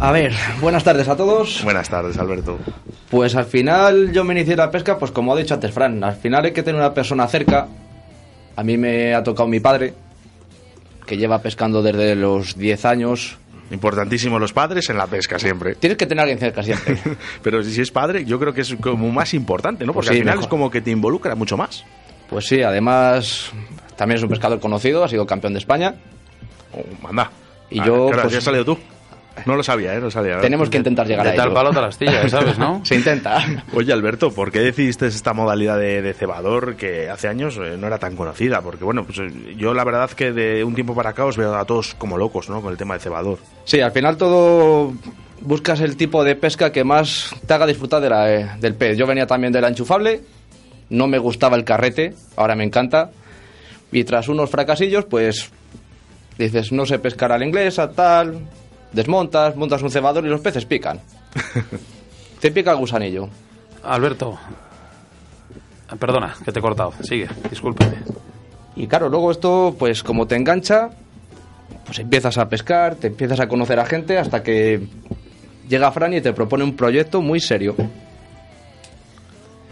[0.00, 0.32] A ver,
[0.62, 1.62] buenas tardes a todos.
[1.62, 2.58] Buenas tardes, Alberto.
[3.10, 6.02] Pues al final yo me inicié en la pesca, pues como ha dicho antes Fran,
[6.02, 7.68] al final hay que tener una persona cerca.
[8.56, 9.94] A mí me ha tocado mi padre,
[11.06, 13.38] que lleva pescando desde los 10 años.
[13.70, 15.74] Importantísimo los padres en la pesca siempre.
[15.76, 16.98] Tienes que tener a alguien cerca siempre.
[17.42, 19.94] Pero si es padre, yo creo que es como más importante, ¿no?
[19.94, 20.44] Porque Pues sí, al final mejor.
[20.44, 21.84] es como que te involucra mucho más.
[22.28, 23.50] Pues sí, además
[23.96, 25.94] también es un pescador conocido, ha sido campeón de España.
[26.72, 27.30] Oh, manda.
[27.70, 28.78] Y Ah, yo, claro, pues- ya has salido tú.
[29.46, 30.00] No lo sabía, ¿eh?
[30.00, 30.40] No sabía.
[30.40, 31.54] Tenemos que intentar llegar De a tal ello.
[31.54, 32.80] palo tal astilla, ¿sabes, no?
[32.84, 33.38] Se intenta.
[33.74, 37.86] Oye, Alberto, ¿por qué decidiste esta modalidad de, de cebador que hace años eh, no
[37.86, 38.60] era tan conocida?
[38.60, 41.54] Porque, bueno, pues eh, yo la verdad que de un tiempo para acá os veo
[41.54, 42.60] a todos como locos, ¿no?
[42.60, 43.38] Con el tema de cebador.
[43.64, 44.92] Sí, al final todo
[45.40, 48.96] buscas el tipo de pesca que más te haga disfrutar de la, eh, del pez.
[48.96, 50.20] Yo venía también de la enchufable,
[50.90, 53.10] no me gustaba el carrete, ahora me encanta.
[53.90, 55.50] Y tras unos fracasillos, pues
[56.38, 58.38] dices, no sé pescar a la inglesa, tal,
[58.92, 61.00] desmontas, montas un cebador y los peces pican.
[62.40, 63.28] te pica el gusanillo.
[63.82, 64.38] Alberto.
[65.98, 66.92] Perdona, que te he cortado.
[67.02, 67.96] Sigue, discúlpeme.
[68.76, 70.90] Y claro, luego esto, pues como te engancha,
[71.84, 74.86] pues empiezas a pescar, te empiezas a conocer a gente hasta que
[75.68, 77.74] llega Fran y te propone un proyecto muy serio.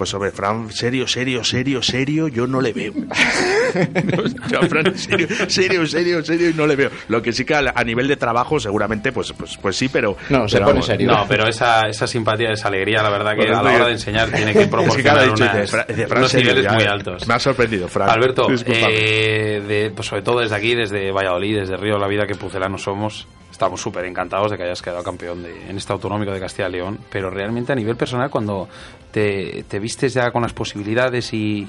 [0.01, 2.94] Pues sobre Fran, serio, serio, serio, serio, yo no le veo.
[4.51, 6.90] Yo a Fran, serio, serio, serio, serio, no le veo.
[7.09, 10.16] Lo que sí que a, a nivel de trabajo seguramente, pues, pues, pues sí, pero...
[10.30, 11.07] No, se pero pone vamos, serio.
[11.07, 13.92] No, pero esa, esa simpatía, esa alegría, la verdad que Bueno, a la hora de
[13.92, 16.30] enseñar tiene que Es que claro, proporcionar he dicho, unas- dice, Fran- dice, Fran, unos
[16.30, 17.28] serio, niveles ya, muy altos.
[17.28, 18.09] Me ha sorprendido, Fran.
[18.09, 22.26] Alberto, eh, de- pues sobre todo desde aquí, desde Valladolid, desde Río de la Vida,
[22.26, 23.28] que pucelanos somos,
[23.61, 26.72] estamos súper encantados de que hayas quedado campeón de- en este autonómico de Castilla y
[26.72, 28.70] León, pero realmente a nivel personal, cuando
[29.11, 31.68] te, te vistes ya con las posibilidades y,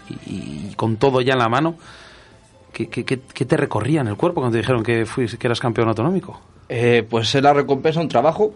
[0.77, 1.75] con todo ya en la mano,
[2.71, 5.59] ¿qué, qué- qué- te recorría en el cuerpo cuando te dijeron que, fuis- que eras
[5.59, 6.39] campeón autonómico?
[6.69, 8.53] Eh, pues es la recompensa, un trabajo,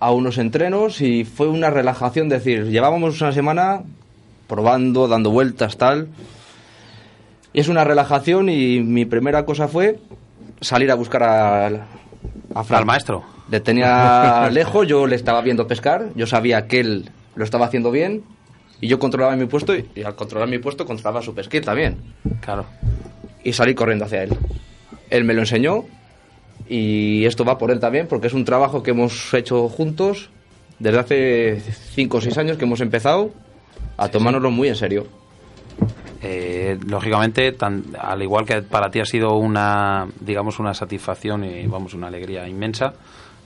[0.00, 3.82] a unos entrenos y fue una relajación, decir, llevábamos una semana
[4.48, 6.08] probando, dando vueltas, tal.
[7.52, 10.00] Y es una relajación y mi primera cosa fue
[10.60, 11.86] salir a buscar a,
[12.54, 12.80] a Fran.
[12.80, 13.24] Al maestro.
[13.50, 17.90] Le tenía lejos, yo le estaba viendo pescar, yo sabía que él lo estaba haciendo
[17.90, 18.22] bien
[18.80, 21.96] y yo controlaba mi puesto y, y al controlar mi puesto controlaba su pesquín también.
[22.40, 22.66] Claro.
[23.42, 24.36] Y salí corriendo hacia él.
[25.10, 25.84] Él me lo enseñó
[26.68, 30.30] y esto va por él también porque es un trabajo que hemos hecho juntos
[30.78, 31.60] desde hace
[31.94, 33.32] 5 o 6 años que hemos empezado
[33.96, 35.06] a tomárnoslo muy en serio.
[36.22, 41.66] Eh, lógicamente, tan- al igual que para ti ha sido una, digamos, una satisfacción y
[41.66, 42.92] vamos, una alegría inmensa,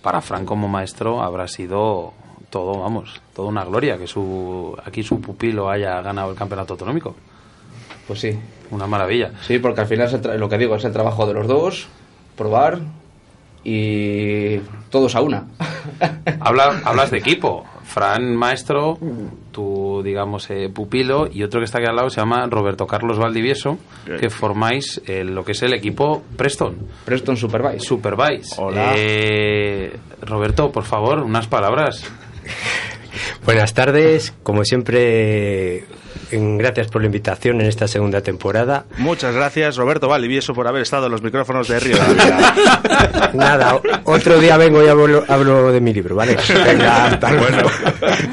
[0.02, 2.12] para Fran como maestro habrá sido
[2.50, 7.14] todo, vamos, toda una gloria que su aquí su pupilo haya ganado el campeonato autonómico.
[8.06, 8.38] Pues sí,
[8.70, 9.30] Una maravilla.
[9.46, 11.86] sí, porque al final es lo que digo es el trabajo de los dos,
[12.36, 12.80] probar
[13.62, 14.58] y
[14.90, 15.46] todos a una.
[16.40, 17.64] Habla- hablas de equipo.
[17.84, 18.98] Fran maestro,
[19.52, 23.18] tu, digamos, eh, pupilo, y otro que está aquí al lado se llama Roberto Carlos
[23.18, 23.78] Valdivieso,
[24.18, 26.76] que formáis eh, lo que es el equipo Preston.
[27.04, 27.80] Preston Supervise.
[27.80, 28.54] Supervise.
[28.58, 28.94] Hola.
[28.96, 32.04] Eh, Roberto, por favor, unas palabras.
[33.44, 35.84] Buenas tardes, como siempre,
[36.30, 38.84] gracias por la invitación en esta segunda temporada.
[38.98, 43.30] Muchas gracias, Roberto Valdivieso, por haber estado en los micrófonos de Río de la Vida.
[43.34, 46.36] Nada, otro día vengo y hablo, hablo de mi libro, ¿vale?
[46.64, 47.34] Venga, hasta.
[47.34, 47.68] Bueno,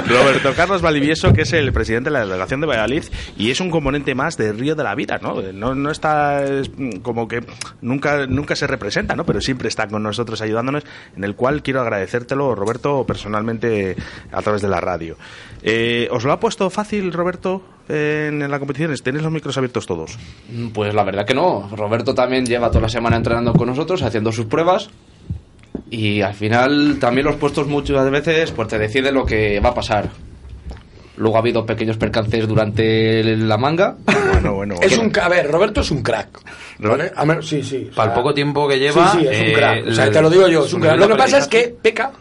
[0.07, 3.03] Roberto Carlos Valdivieso, que es el presidente de la delegación de Valladolid
[3.37, 5.41] y es un componente más de Río de la Vida, ¿no?
[5.53, 6.71] No, no está es,
[7.01, 7.43] como que
[7.81, 9.25] nunca, nunca se representa, ¿no?
[9.25, 10.83] Pero siempre está con nosotros ayudándonos,
[11.15, 13.95] en el cual quiero agradecértelo, Roberto, personalmente
[14.31, 15.17] a través de la radio.
[15.63, 18.93] Eh, ¿Os lo ha puesto fácil, Roberto, en, en la competición?
[19.03, 20.17] ¿Tenéis los micros abiertos todos?
[20.49, 21.69] Mm, Pues la verdad que no.
[21.75, 24.89] Roberto también lleva toda la semana entrenando con nosotros, haciendo sus pruebas.
[25.89, 29.73] Y al final también los puestos muchas veces pues te decide lo que va a
[29.73, 30.09] pasar.
[31.17, 33.95] Luego ha habido pequeños percances durante la manga.
[34.31, 34.75] Bueno, bueno.
[34.81, 36.39] Es un, a ver, Roberto es un crack.
[36.79, 37.11] ¿vale?
[37.15, 37.89] A ver, sí, sí.
[37.91, 39.11] o Para el sea, poco tiempo que lleva.
[39.11, 39.87] Sí, sí, es un eh, crack.
[39.87, 40.97] O sea, te lo digo yo, es un crack.
[40.97, 42.11] Lo que pasa es que peca,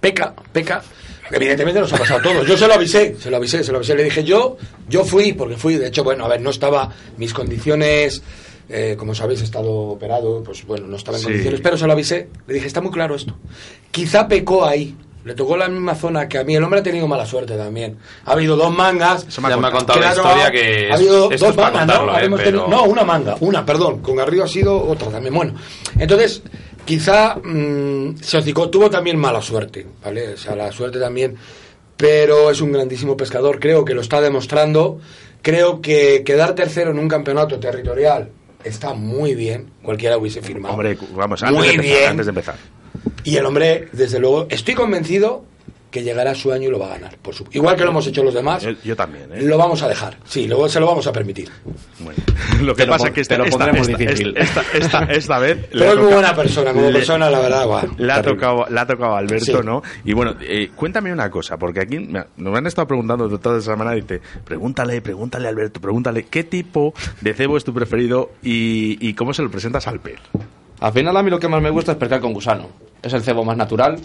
[0.00, 0.82] peca, peca.
[1.30, 2.46] Evidentemente nos ha pasado a todos.
[2.46, 3.94] Yo se lo avisé, se lo avisé, se lo avisé.
[3.94, 4.56] Le dije, yo,
[4.88, 8.22] yo fui, porque fui, de hecho, bueno, a ver, no estaba, mis condiciones,
[8.68, 11.26] eh, como sabéis, he estado operado, pues bueno, no estaba en Sí.
[11.28, 12.28] condiciones, pero se lo avisé.
[12.46, 13.34] Le dije, está muy claro esto.
[13.90, 14.94] Quizá pecó ahí.
[15.24, 16.54] Le tocó la misma zona que a mí.
[16.54, 17.96] El hombre ha tenido mala suerte también.
[18.26, 19.26] Ha habido dos mangas.
[19.26, 19.98] Eso me ha Ya me ha contado.
[19.98, 22.16] la historia que ha habido esto dos mangas, ¿no?
[22.16, 23.98] eh, pero- tenido- no, una manga, una, perdón.
[24.02, 25.34] Con Garrido ha sido otra también.
[25.34, 25.54] Bueno,
[25.98, 26.42] entonces,
[26.86, 30.34] quizá mm, hocicó, tuvo también mala suerte, ¿vale?
[30.34, 31.36] O sea, la suerte también
[31.96, 35.00] pero es un grandísimo pescador, creo que lo está demostrando.
[35.42, 38.30] Creo que quedar tercero en un campeonato territorial
[38.64, 40.74] está muy bien, cualquiera hubiese firmado.
[40.74, 42.10] Hombre, vamos, antes, muy de empezar, bien.
[42.10, 42.56] antes de empezar.
[43.24, 45.44] Y el hombre, desde luego, estoy convencido
[45.96, 47.16] que llegará su año y lo va a ganar.
[47.18, 47.44] Por su...
[47.52, 49.42] Igual que lo hemos hecho los demás, Yo, yo también, ¿eh?
[49.42, 50.16] lo vamos a dejar.
[50.24, 51.48] Sí, luego se lo vamos a permitir.
[52.00, 52.18] Bueno,
[52.62, 54.34] lo que Te lo pasa es que esta, lo esta, pondremos esta- difícil.
[54.36, 55.66] esta- esta- esta vez...
[55.72, 58.78] Pero es muy buena persona, como le- persona, la verdad, guau, Le ha, tocado, le
[58.80, 59.56] ha tocado Alberto, Sí.
[59.64, 59.82] ¿no?
[60.04, 63.72] Y bueno, eh, cuéntame una cosa, porque aquí me- nos han estado preguntando toda esa
[63.72, 66.92] semana, dice, pregúntale, pregúntale Alberto, pregúntale, ¿qué tipo
[67.22, 70.18] de cebo es tu preferido y, y cómo se lo presentas al pez?
[70.80, 72.68] Al final a mí lo que más me gusta es pescar con gusano.
[73.02, 73.98] Es el cebo más natural.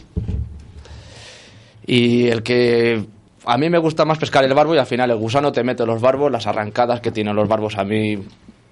[1.85, 3.03] Y el que
[3.45, 5.85] a mí me gusta más pescar el barbo y al final el gusano te mete
[5.85, 8.17] los barbos, las arrancadas que tienen los barbos a mí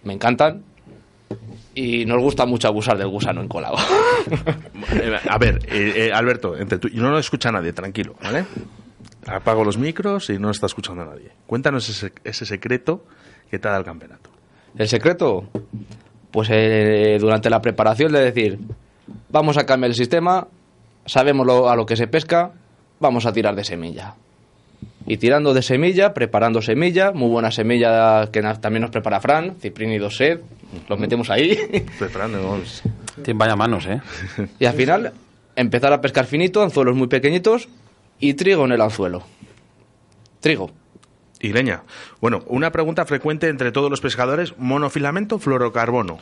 [0.03, 0.64] me encantan.
[1.76, 3.78] Y nos gusta mucho abusar del gusano encolado.
[4.93, 8.45] Eh, A ver, eh, eh, Alberto, entre tú, y no lo escucha nadie, tranquilo, ¿vale?
[9.28, 11.32] Apago los micros y no está escuchando a nadie.
[11.47, 13.05] Cuéntanos ese, ese secreto
[13.51, 14.30] que te da el campeonato.
[14.78, 15.45] El secreto,
[16.32, 18.60] pues eh, durante la preparación de decir,
[19.30, 20.47] vamos a cambiar el sistema,
[21.05, 22.51] sabemos lo- a lo que se pesca,
[23.00, 24.16] vamos a tirar de semilla.
[25.06, 29.95] Y tirando de semilla, preparando semilla, muy buena semilla que también nos prepara Fran, Ciprini
[29.95, 30.41] y Doset,
[30.88, 31.58] los metemos ahí.
[33.24, 34.02] Tiene vaya manos, ¿eh?
[34.60, 35.14] y al final,
[35.56, 37.70] empezar a pescar finito, anzuelos muy pequeñitos
[38.20, 39.24] y trigo en el anzuelo.
[40.41, 40.72] Trigo.
[41.41, 41.84] Y leña.
[42.20, 46.20] Bueno, una pregunta frecuente entre todos los pescadores, monofilamento o fluorocarbono.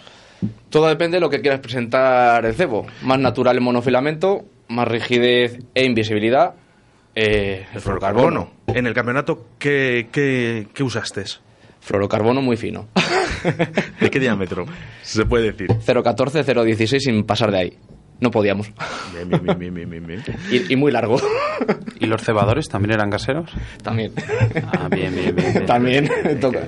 [0.69, 2.85] Todo depende de lo que quieras presentar el cebo.
[3.01, 6.53] Más natural el monofilamento, más rigidez e invisibilidad.
[7.19, 8.51] Eh, el fluorocarbono.
[8.67, 11.23] En el campeonato, ¿qué, qué, qué usaste?
[11.79, 12.89] Fluorocarbono muy fino.
[13.99, 14.65] ¿De qué diámetro?
[15.01, 15.67] Se puede decir.
[15.69, 17.77] 0,14, 0,16 sin pasar de ahí.
[18.19, 18.71] No podíamos.
[19.13, 20.23] Bien, bien, bien, bien, bien, bien, bien.
[20.69, 21.19] Y, y muy largo.
[21.99, 23.49] ¿Y los cebadores también eran caseros?
[23.81, 24.11] También.
[24.71, 25.53] Ah, bien, bien, bien.
[25.53, 25.65] bien.
[25.65, 26.09] También.
[26.39, 26.65] Toca-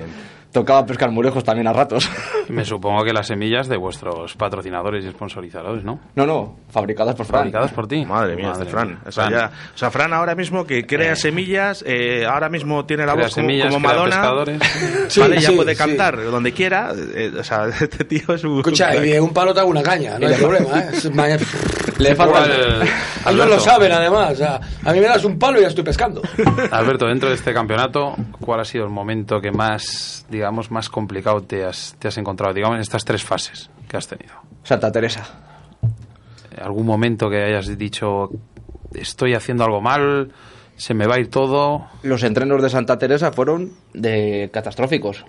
[0.52, 2.10] tocaba pescar muy lejos también a ratos.
[2.48, 6.00] Me supongo que las semillas de vuestros patrocinadores y sponsorizadores, ¿no?
[6.16, 6.56] No, no.
[6.70, 7.40] Fabricadas por Fran.
[7.42, 8.04] Fabricadas por ti.
[8.04, 8.88] Madre mía, Madre este Fran.
[8.88, 8.98] mía.
[9.06, 9.40] O sea, Fran.
[9.40, 11.16] ya- o sea, Fran ahora mismo que crea Eh.
[11.16, 14.30] semillas, eh, ahora mismo tiene la Crea voz como, semillas, como Madonna.
[15.08, 15.78] Sí, vale, ya sí, puede sí.
[15.78, 16.92] cantar donde quiera.
[17.14, 18.58] eh, o sea, este tío es un.
[18.58, 21.38] Escucha, y de un palo te hago una caña, no hay problema, ¿eh?
[21.98, 22.88] Le falta Ellos
[23.24, 24.32] Alberto, lo saben, además.
[24.32, 26.22] o sea, a mí me das un palo y ya estoy pescando.
[26.70, 30.39] Alberto, dentro de este campeonato, ¿cuál ha sido el momento que más, digamos,
[30.70, 34.34] más complicado te has, te has encontrado, digamos, en estas tres fases que has tenido?
[34.62, 35.26] Santa Teresa.
[36.60, 38.30] ¿Algún momento que hayas dicho,
[38.94, 40.32] estoy haciendo algo mal,
[40.76, 41.86] se me va a ir todo?
[42.02, 45.24] Los entrenos de Santa Teresa fueron de catastróficos.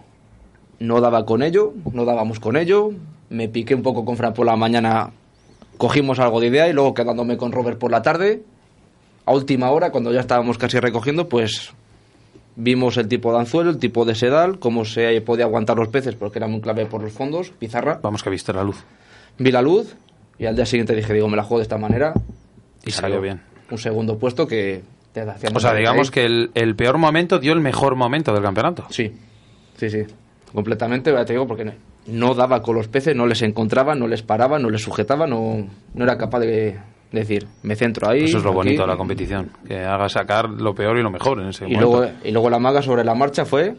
[0.80, 2.92] No daba con ello, no dábamos con ello.
[3.30, 5.12] Me piqué un poco con Fran por la mañana,
[5.78, 8.44] cogimos algo de idea y luego quedándome con Robert por la tarde.
[9.26, 11.74] A última hora, cuando ya estábamos casi recogiendo, pues
[12.56, 16.16] vimos el tipo de anzuelo, el tipo de sedal, cómo se podía aguantar los peces,
[16.16, 18.00] porque era muy clave por los fondos, pizarra.
[18.02, 18.84] Vamos que viste la luz.
[19.38, 19.96] Vi la luz
[20.38, 22.14] y al día siguiente dije, digo, me la juego de esta manera.
[22.86, 23.42] Y salió bien.
[23.70, 24.82] Un segundo puesto que
[25.14, 26.14] te hacía O sea, digamos ahí.
[26.14, 28.86] que el, el peor momento dio el mejor momento del campeonato.
[28.90, 29.12] Sí,
[29.78, 30.04] sí, sí.
[30.54, 31.72] Completamente, ya te digo, porque no,
[32.08, 35.68] no daba con los peces, no les encontraba, no les paraba, no les sujetaba, no,
[35.94, 36.78] no era capaz de
[37.20, 38.24] decir, me centro ahí.
[38.24, 38.58] Eso es lo aquí.
[38.58, 41.74] bonito de la competición, que haga sacar lo peor y lo mejor en ese Y
[41.76, 41.98] momento.
[42.00, 43.76] luego, y luego la maga sobre la marcha fue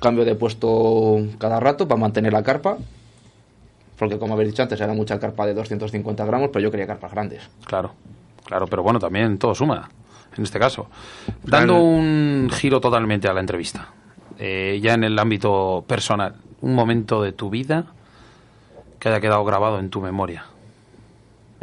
[0.00, 2.76] cambio de puesto cada rato para mantener la carpa.
[3.98, 7.12] Porque como habéis dicho antes, era mucha carpa de 250 gramos, pero yo quería carpas
[7.12, 7.48] grandes.
[7.64, 7.92] Claro,
[8.44, 9.88] claro, pero bueno, también todo suma,
[10.36, 10.88] en este caso.
[11.44, 13.88] Dando un giro totalmente a la entrevista,
[14.38, 17.86] eh, ya en el ámbito personal, un momento de tu vida
[18.98, 20.44] que haya quedado grabado en tu memoria.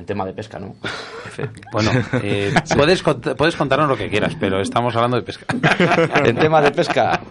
[0.01, 0.73] El tema de pesca, ¿no?
[1.71, 1.91] Bueno,
[2.23, 5.45] eh, puedes, cont- puedes contarnos lo que quieras, pero estamos hablando de pesca.
[6.25, 7.21] El tema de pesca.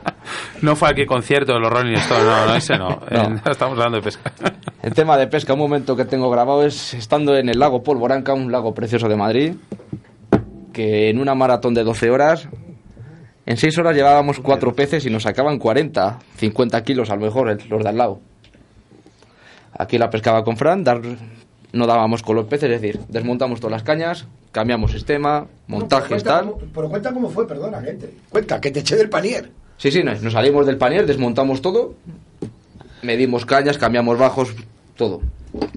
[0.63, 2.89] No fue aquel concierto de los Rolling Stones, no, no, ese no.
[2.89, 2.97] No.
[3.37, 4.33] Eh, estamos hablando de pesca.
[4.83, 8.33] El tema de pesca, un momento que tengo grabado es estando en el lago Polvoranca,
[8.35, 9.55] un lago precioso de Madrid,
[10.73, 12.49] que en una maratón de 12 horas,
[13.47, 17.59] en 6 horas llevábamos cuatro peces y nos sacaban 40, 50 kilos a lo mejor
[17.69, 18.21] los de al lado.
[19.79, 21.01] Aquí la pescaba con Fran, dar,
[21.73, 26.55] no dábamos con los peces, es decir, desmontamos todas las cañas, cambiamos sistema, montajes, tal.
[26.75, 28.15] pero cuenta cómo fue, perdona, gente.
[28.29, 29.51] Cuenta, que te eché del panier.
[29.77, 31.95] Sí, sí, nos, nos salimos del panier, desmontamos todo,
[33.03, 34.55] medimos cañas, cambiamos bajos,
[34.97, 35.21] todo.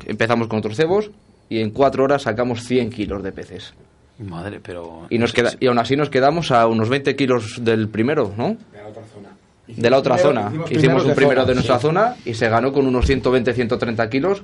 [0.06, 1.12] Empezamos con otros cebos
[1.50, 3.74] y en cuatro horas sacamos 100 kilos de peces.
[4.20, 5.08] Madre, pero...
[5.10, 8.58] Y, nos queda, y aún así nos quedamos a unos 20 kilos del primero, ¿no?
[8.72, 9.30] De la otra zona.
[9.68, 10.52] De la otra zona.
[10.52, 11.82] hicimos Hicimos, un de primero zona, de nuestra sí.
[11.82, 14.42] zona y se ganó con unos 120, 130 kilos,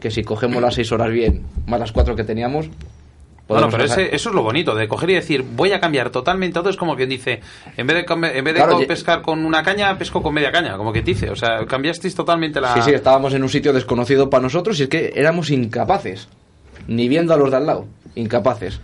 [0.00, 2.70] que si cogemos las 6 horas bien, más las 4 que teníamos,
[3.48, 6.52] Bueno, pero ese, eso es lo bonito, de coger y decir, voy a cambiar totalmente
[6.58, 6.68] todo.
[6.68, 7.40] Es como quien dice,
[7.76, 10.92] en vez de, en vez de pescar con una caña, pesco con media caña, como
[10.92, 11.30] que dice.
[11.30, 12.74] O sea, cambiasteis totalmente la.
[12.74, 16.28] Sí, sí, estábamos en un sitio desconocido para nosotros y es que éramos incapaces,
[16.86, 17.86] ni viendo a los de al lado,
[18.16, 18.80] incapaces.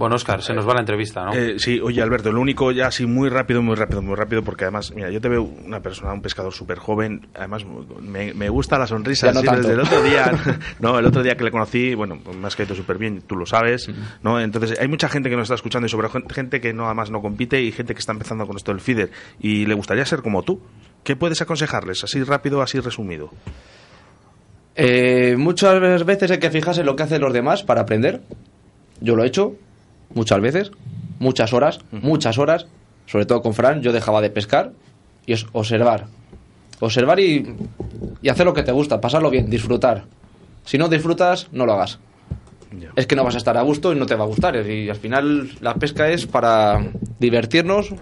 [0.00, 1.34] Bueno, Oscar, se nos va la entrevista, ¿no?
[1.34, 4.64] Eh, sí, oye, Alberto, lo único ya así muy rápido, muy rápido, muy rápido, porque
[4.64, 7.66] además, mira, yo te veo una persona, un pescador súper joven, además
[8.00, 9.30] me, me, gusta la sonrisa.
[9.30, 10.32] no desde el otro día,
[10.80, 13.44] no, el otro día que le conocí, bueno, me has caído súper bien, tú lo
[13.44, 13.90] sabes,
[14.22, 14.40] ¿no?
[14.40, 17.20] Entonces, hay mucha gente que nos está escuchando y sobre gente que no, además no
[17.20, 20.42] compite y gente que está empezando con esto del feeder y le gustaría ser como
[20.44, 20.62] tú.
[21.04, 23.28] ¿Qué puedes aconsejarles, así rápido, así resumido?
[24.76, 28.22] Eh, muchas veces hay que fijarse en lo que hacen los demás para aprender.
[29.02, 29.56] Yo lo he hecho,
[30.14, 30.70] muchas veces,
[31.18, 32.66] muchas horas, muchas horas,
[33.06, 34.72] sobre todo con Fran, yo dejaba de pescar
[35.26, 36.06] y es observar.
[36.80, 37.54] Observar y,
[38.22, 40.04] y hacer lo que te gusta, pasarlo bien, disfrutar.
[40.64, 41.98] Si no disfrutas, no lo hagas.
[42.94, 44.56] Es que no vas a estar a gusto y no te va a gustar.
[44.68, 47.92] Y al final la pesca es para divertirnos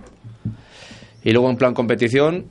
[1.25, 2.47] y luego en plan competición,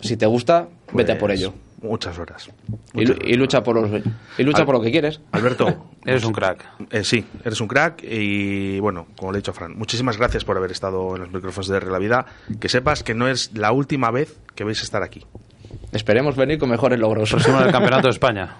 [0.00, 1.54] si te gusta, vete por pues ello.
[1.80, 2.50] Muchas horas.
[2.92, 4.02] y, lucha por los,
[4.36, 5.20] y lucha por lo que quieres.
[5.30, 6.64] Alberto, eres un crack.
[6.90, 10.44] Eh, sí, eres un crack y bueno, como le he dicho a Fran, muchísimas gracias
[10.44, 12.26] por haber estado en los micrófonos de la Vida.
[12.58, 15.24] Que sepas que no es la última vez que vais a estar aquí.
[15.92, 17.30] Esperemos venir con mejores logros.
[17.30, 18.56] Próximo del Campeonato de España.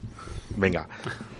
[0.56, 0.88] Venga.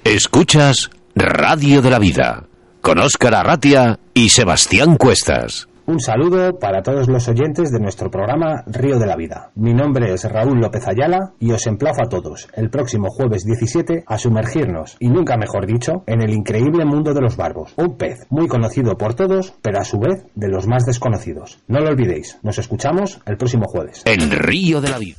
[0.03, 2.45] Escuchas Radio de la Vida
[2.81, 5.70] con Óscar Arratia y Sebastián Cuestas.
[5.91, 9.51] Un saludo para todos los oyentes de nuestro programa Río de la Vida.
[9.57, 14.05] Mi nombre es Raúl López Ayala y os emplazo a todos el próximo jueves 17
[14.07, 17.75] a sumergirnos, y nunca mejor dicho, en el increíble mundo de los barbos.
[17.77, 21.59] Un pez muy conocido por todos, pero a su vez de los más desconocidos.
[21.67, 24.05] No lo olvidéis, nos escuchamos el próximo jueves.
[24.07, 25.17] El Río de la Vida.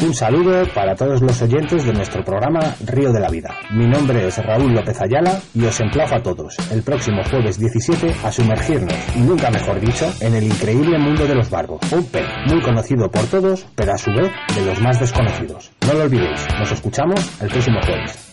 [0.00, 3.58] Un saludo para todos los oyentes de nuestro programa Río de la Vida.
[3.72, 8.14] Mi nombre es Raúl López Ayala y os emplazo a todos el próximo jueves 17
[8.22, 11.80] a sumergirnos, y nunca mejor dicho, en el increíble mundo de los barbos.
[11.90, 15.72] Un pez muy conocido por todos, pero a su vez de los más desconocidos.
[15.84, 18.27] No lo olvidéis, nos escuchamos el próximo jueves.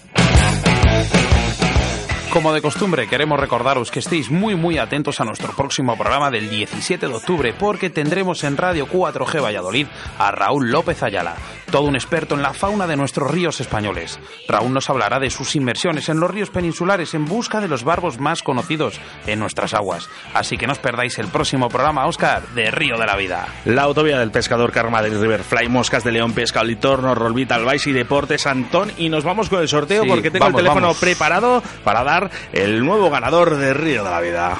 [2.35, 6.49] Como de costumbre, queremos recordaros que estéis muy muy atentos a nuestro próximo programa del
[6.49, 9.87] 17 de octubre, porque tendremos en Radio 4G Valladolid
[10.19, 11.37] a Raúl López Ayala,
[11.71, 14.19] todo un experto en la fauna de nuestros ríos españoles.
[14.49, 18.19] Raúl nos hablará de sus inmersiones en los ríos peninsulares en busca de los barbos
[18.19, 20.09] más conocidos en nuestras aguas.
[20.33, 23.47] Así que no os perdáis el próximo programa, Oscar, de Río de la Vida.
[23.63, 27.93] La autovía del pescador Karma del Riverfly, Moscas de León, Pesca, Litorno, Rolvita, Albais y
[27.93, 28.91] Deportes Antón.
[28.97, 33.09] Y nos vamos con el sorteo porque tengo el teléfono preparado para dar el nuevo
[33.09, 34.57] ganador de Río de la Vida.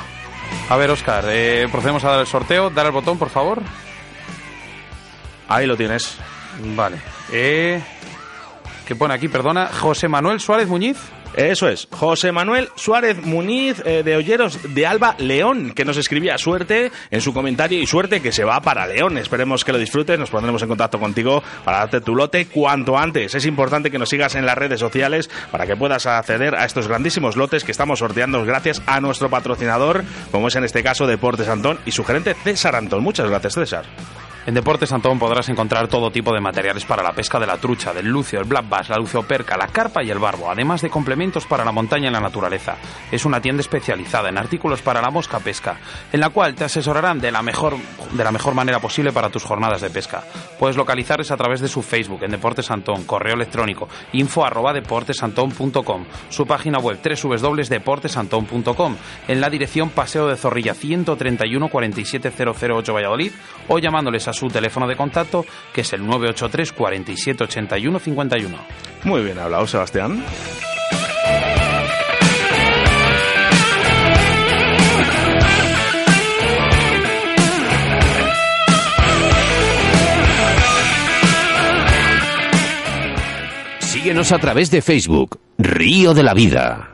[0.70, 2.70] A ver, Oscar, eh, procedemos a dar el sorteo.
[2.70, 3.62] Dar el botón, por favor.
[5.48, 6.18] Ahí lo tienes.
[6.76, 6.98] Vale.
[7.32, 7.82] Eh,
[8.86, 9.28] ¿Qué pone aquí?
[9.28, 9.68] Perdona.
[9.68, 10.98] José Manuel Suárez Muñiz.
[11.36, 16.38] Eso es, José Manuel Suárez Muniz eh, de Olleros de Alba León, que nos escribía
[16.38, 19.18] suerte en su comentario y suerte que se va para León.
[19.18, 23.36] Esperemos que lo disfrutes, nos pondremos en contacto contigo para darte tu lote cuanto antes.
[23.36, 26.88] Es importante que nos sigas en las redes sociales para que puedas acceder a estos
[26.88, 31.50] grandísimos lotes que estamos sorteando gracias a nuestro patrocinador, como es en este caso Deportes
[31.50, 33.04] Antón y su gerente César Antón.
[33.04, 33.84] Muchas gracias, César.
[34.46, 37.94] En Deportes Antón podrás encontrar todo tipo de materiales para la pesca de la trucha,
[37.94, 41.48] del lucio, el black bass, la lucioperca, la carpa y el barbo, además de complementos
[41.48, 42.76] para la montaña y la naturaleza.
[43.12, 45.80] Es una tienda especializada en artículos para la mosca pesca,
[46.14, 47.76] en la cual te asesorarán de la mejor,
[48.12, 50.24] de la mejor manera posible para tus jornadas de pesca.
[50.60, 56.06] Puedes localizarles a través de su Facebook en Deportes Antón, correo electrónico info arroba deportesantón.com,
[56.30, 58.96] su página web www.deportesantón.com,
[59.28, 63.32] en la dirección Paseo de Zorrilla 131 47008 Valladolid
[63.70, 68.58] o llamándoles a su teléfono de contacto, que es el 983 47 81 51.
[69.04, 70.24] Muy bien hablado, Sebastián.
[83.80, 86.92] Síguenos a través de Facebook, Río de la Vida.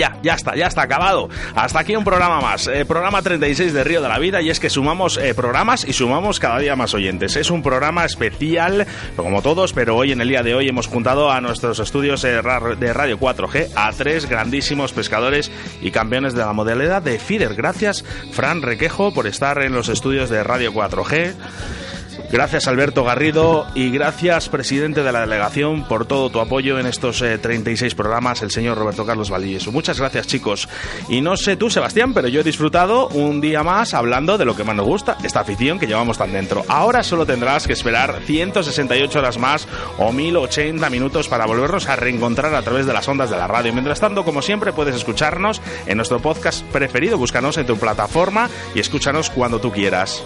[0.00, 1.28] Ya, ya está, ya está acabado.
[1.54, 4.58] Hasta aquí un programa más, eh, programa 36 de Río de la Vida, y es
[4.58, 7.36] que sumamos eh, programas y sumamos cada día más oyentes.
[7.36, 11.30] Es un programa especial, como todos, pero hoy en el día de hoy hemos juntado
[11.30, 15.50] a nuestros estudios de Radio 4G a tres grandísimos pescadores
[15.82, 17.54] y campeones de la modalidad de feeder.
[17.54, 21.89] Gracias, Fran Requejo, por estar en los estudios de Radio 4G.
[22.30, 27.18] Gracias Alberto Garrido y gracias presidente de la delegación por todo tu apoyo en estos
[27.18, 29.72] 36 programas, el señor Roberto Carlos Valdivieso.
[29.72, 30.68] Muchas gracias chicos.
[31.08, 34.56] Y no sé tú Sebastián, pero yo he disfrutado un día más hablando de lo
[34.56, 36.64] que más nos gusta, esta afición que llevamos tan dentro.
[36.68, 39.66] Ahora solo tendrás que esperar 168 horas más
[39.98, 43.72] o 1080 minutos para volvernos a reencontrar a través de las ondas de la radio.
[43.72, 47.18] Mientras tanto, como siempre, puedes escucharnos en nuestro podcast preferido.
[47.18, 50.22] Búscanos en tu plataforma y escúchanos cuando tú quieras.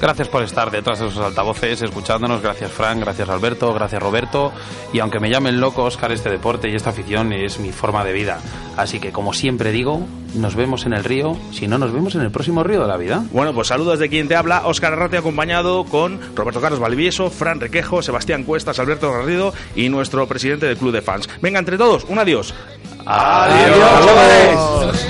[0.00, 2.40] Gracias por estar detrás de esos altavoces, escuchándonos.
[2.40, 3.00] Gracias, Fran.
[3.00, 3.74] Gracias, Alberto.
[3.74, 4.52] Gracias, Roberto.
[4.92, 8.12] Y aunque me llamen loco, Oscar, este deporte y esta afición es mi forma de
[8.12, 8.38] vida.
[8.76, 12.20] Así que, como siempre digo, nos vemos en el río, si no nos vemos en
[12.20, 13.24] el próximo río de la vida.
[13.32, 17.58] Bueno, pues saludos de quien te habla, Oscar Arrate, acompañado con Roberto Carlos Valvieso, Fran
[17.60, 21.28] Requejo, Sebastián Cuestas, Alberto Garrido y nuestro presidente del Club de Fans.
[21.42, 22.54] Venga, entre todos, un adiós.
[23.04, 24.06] Adiós.
[24.06, 25.08] adiós.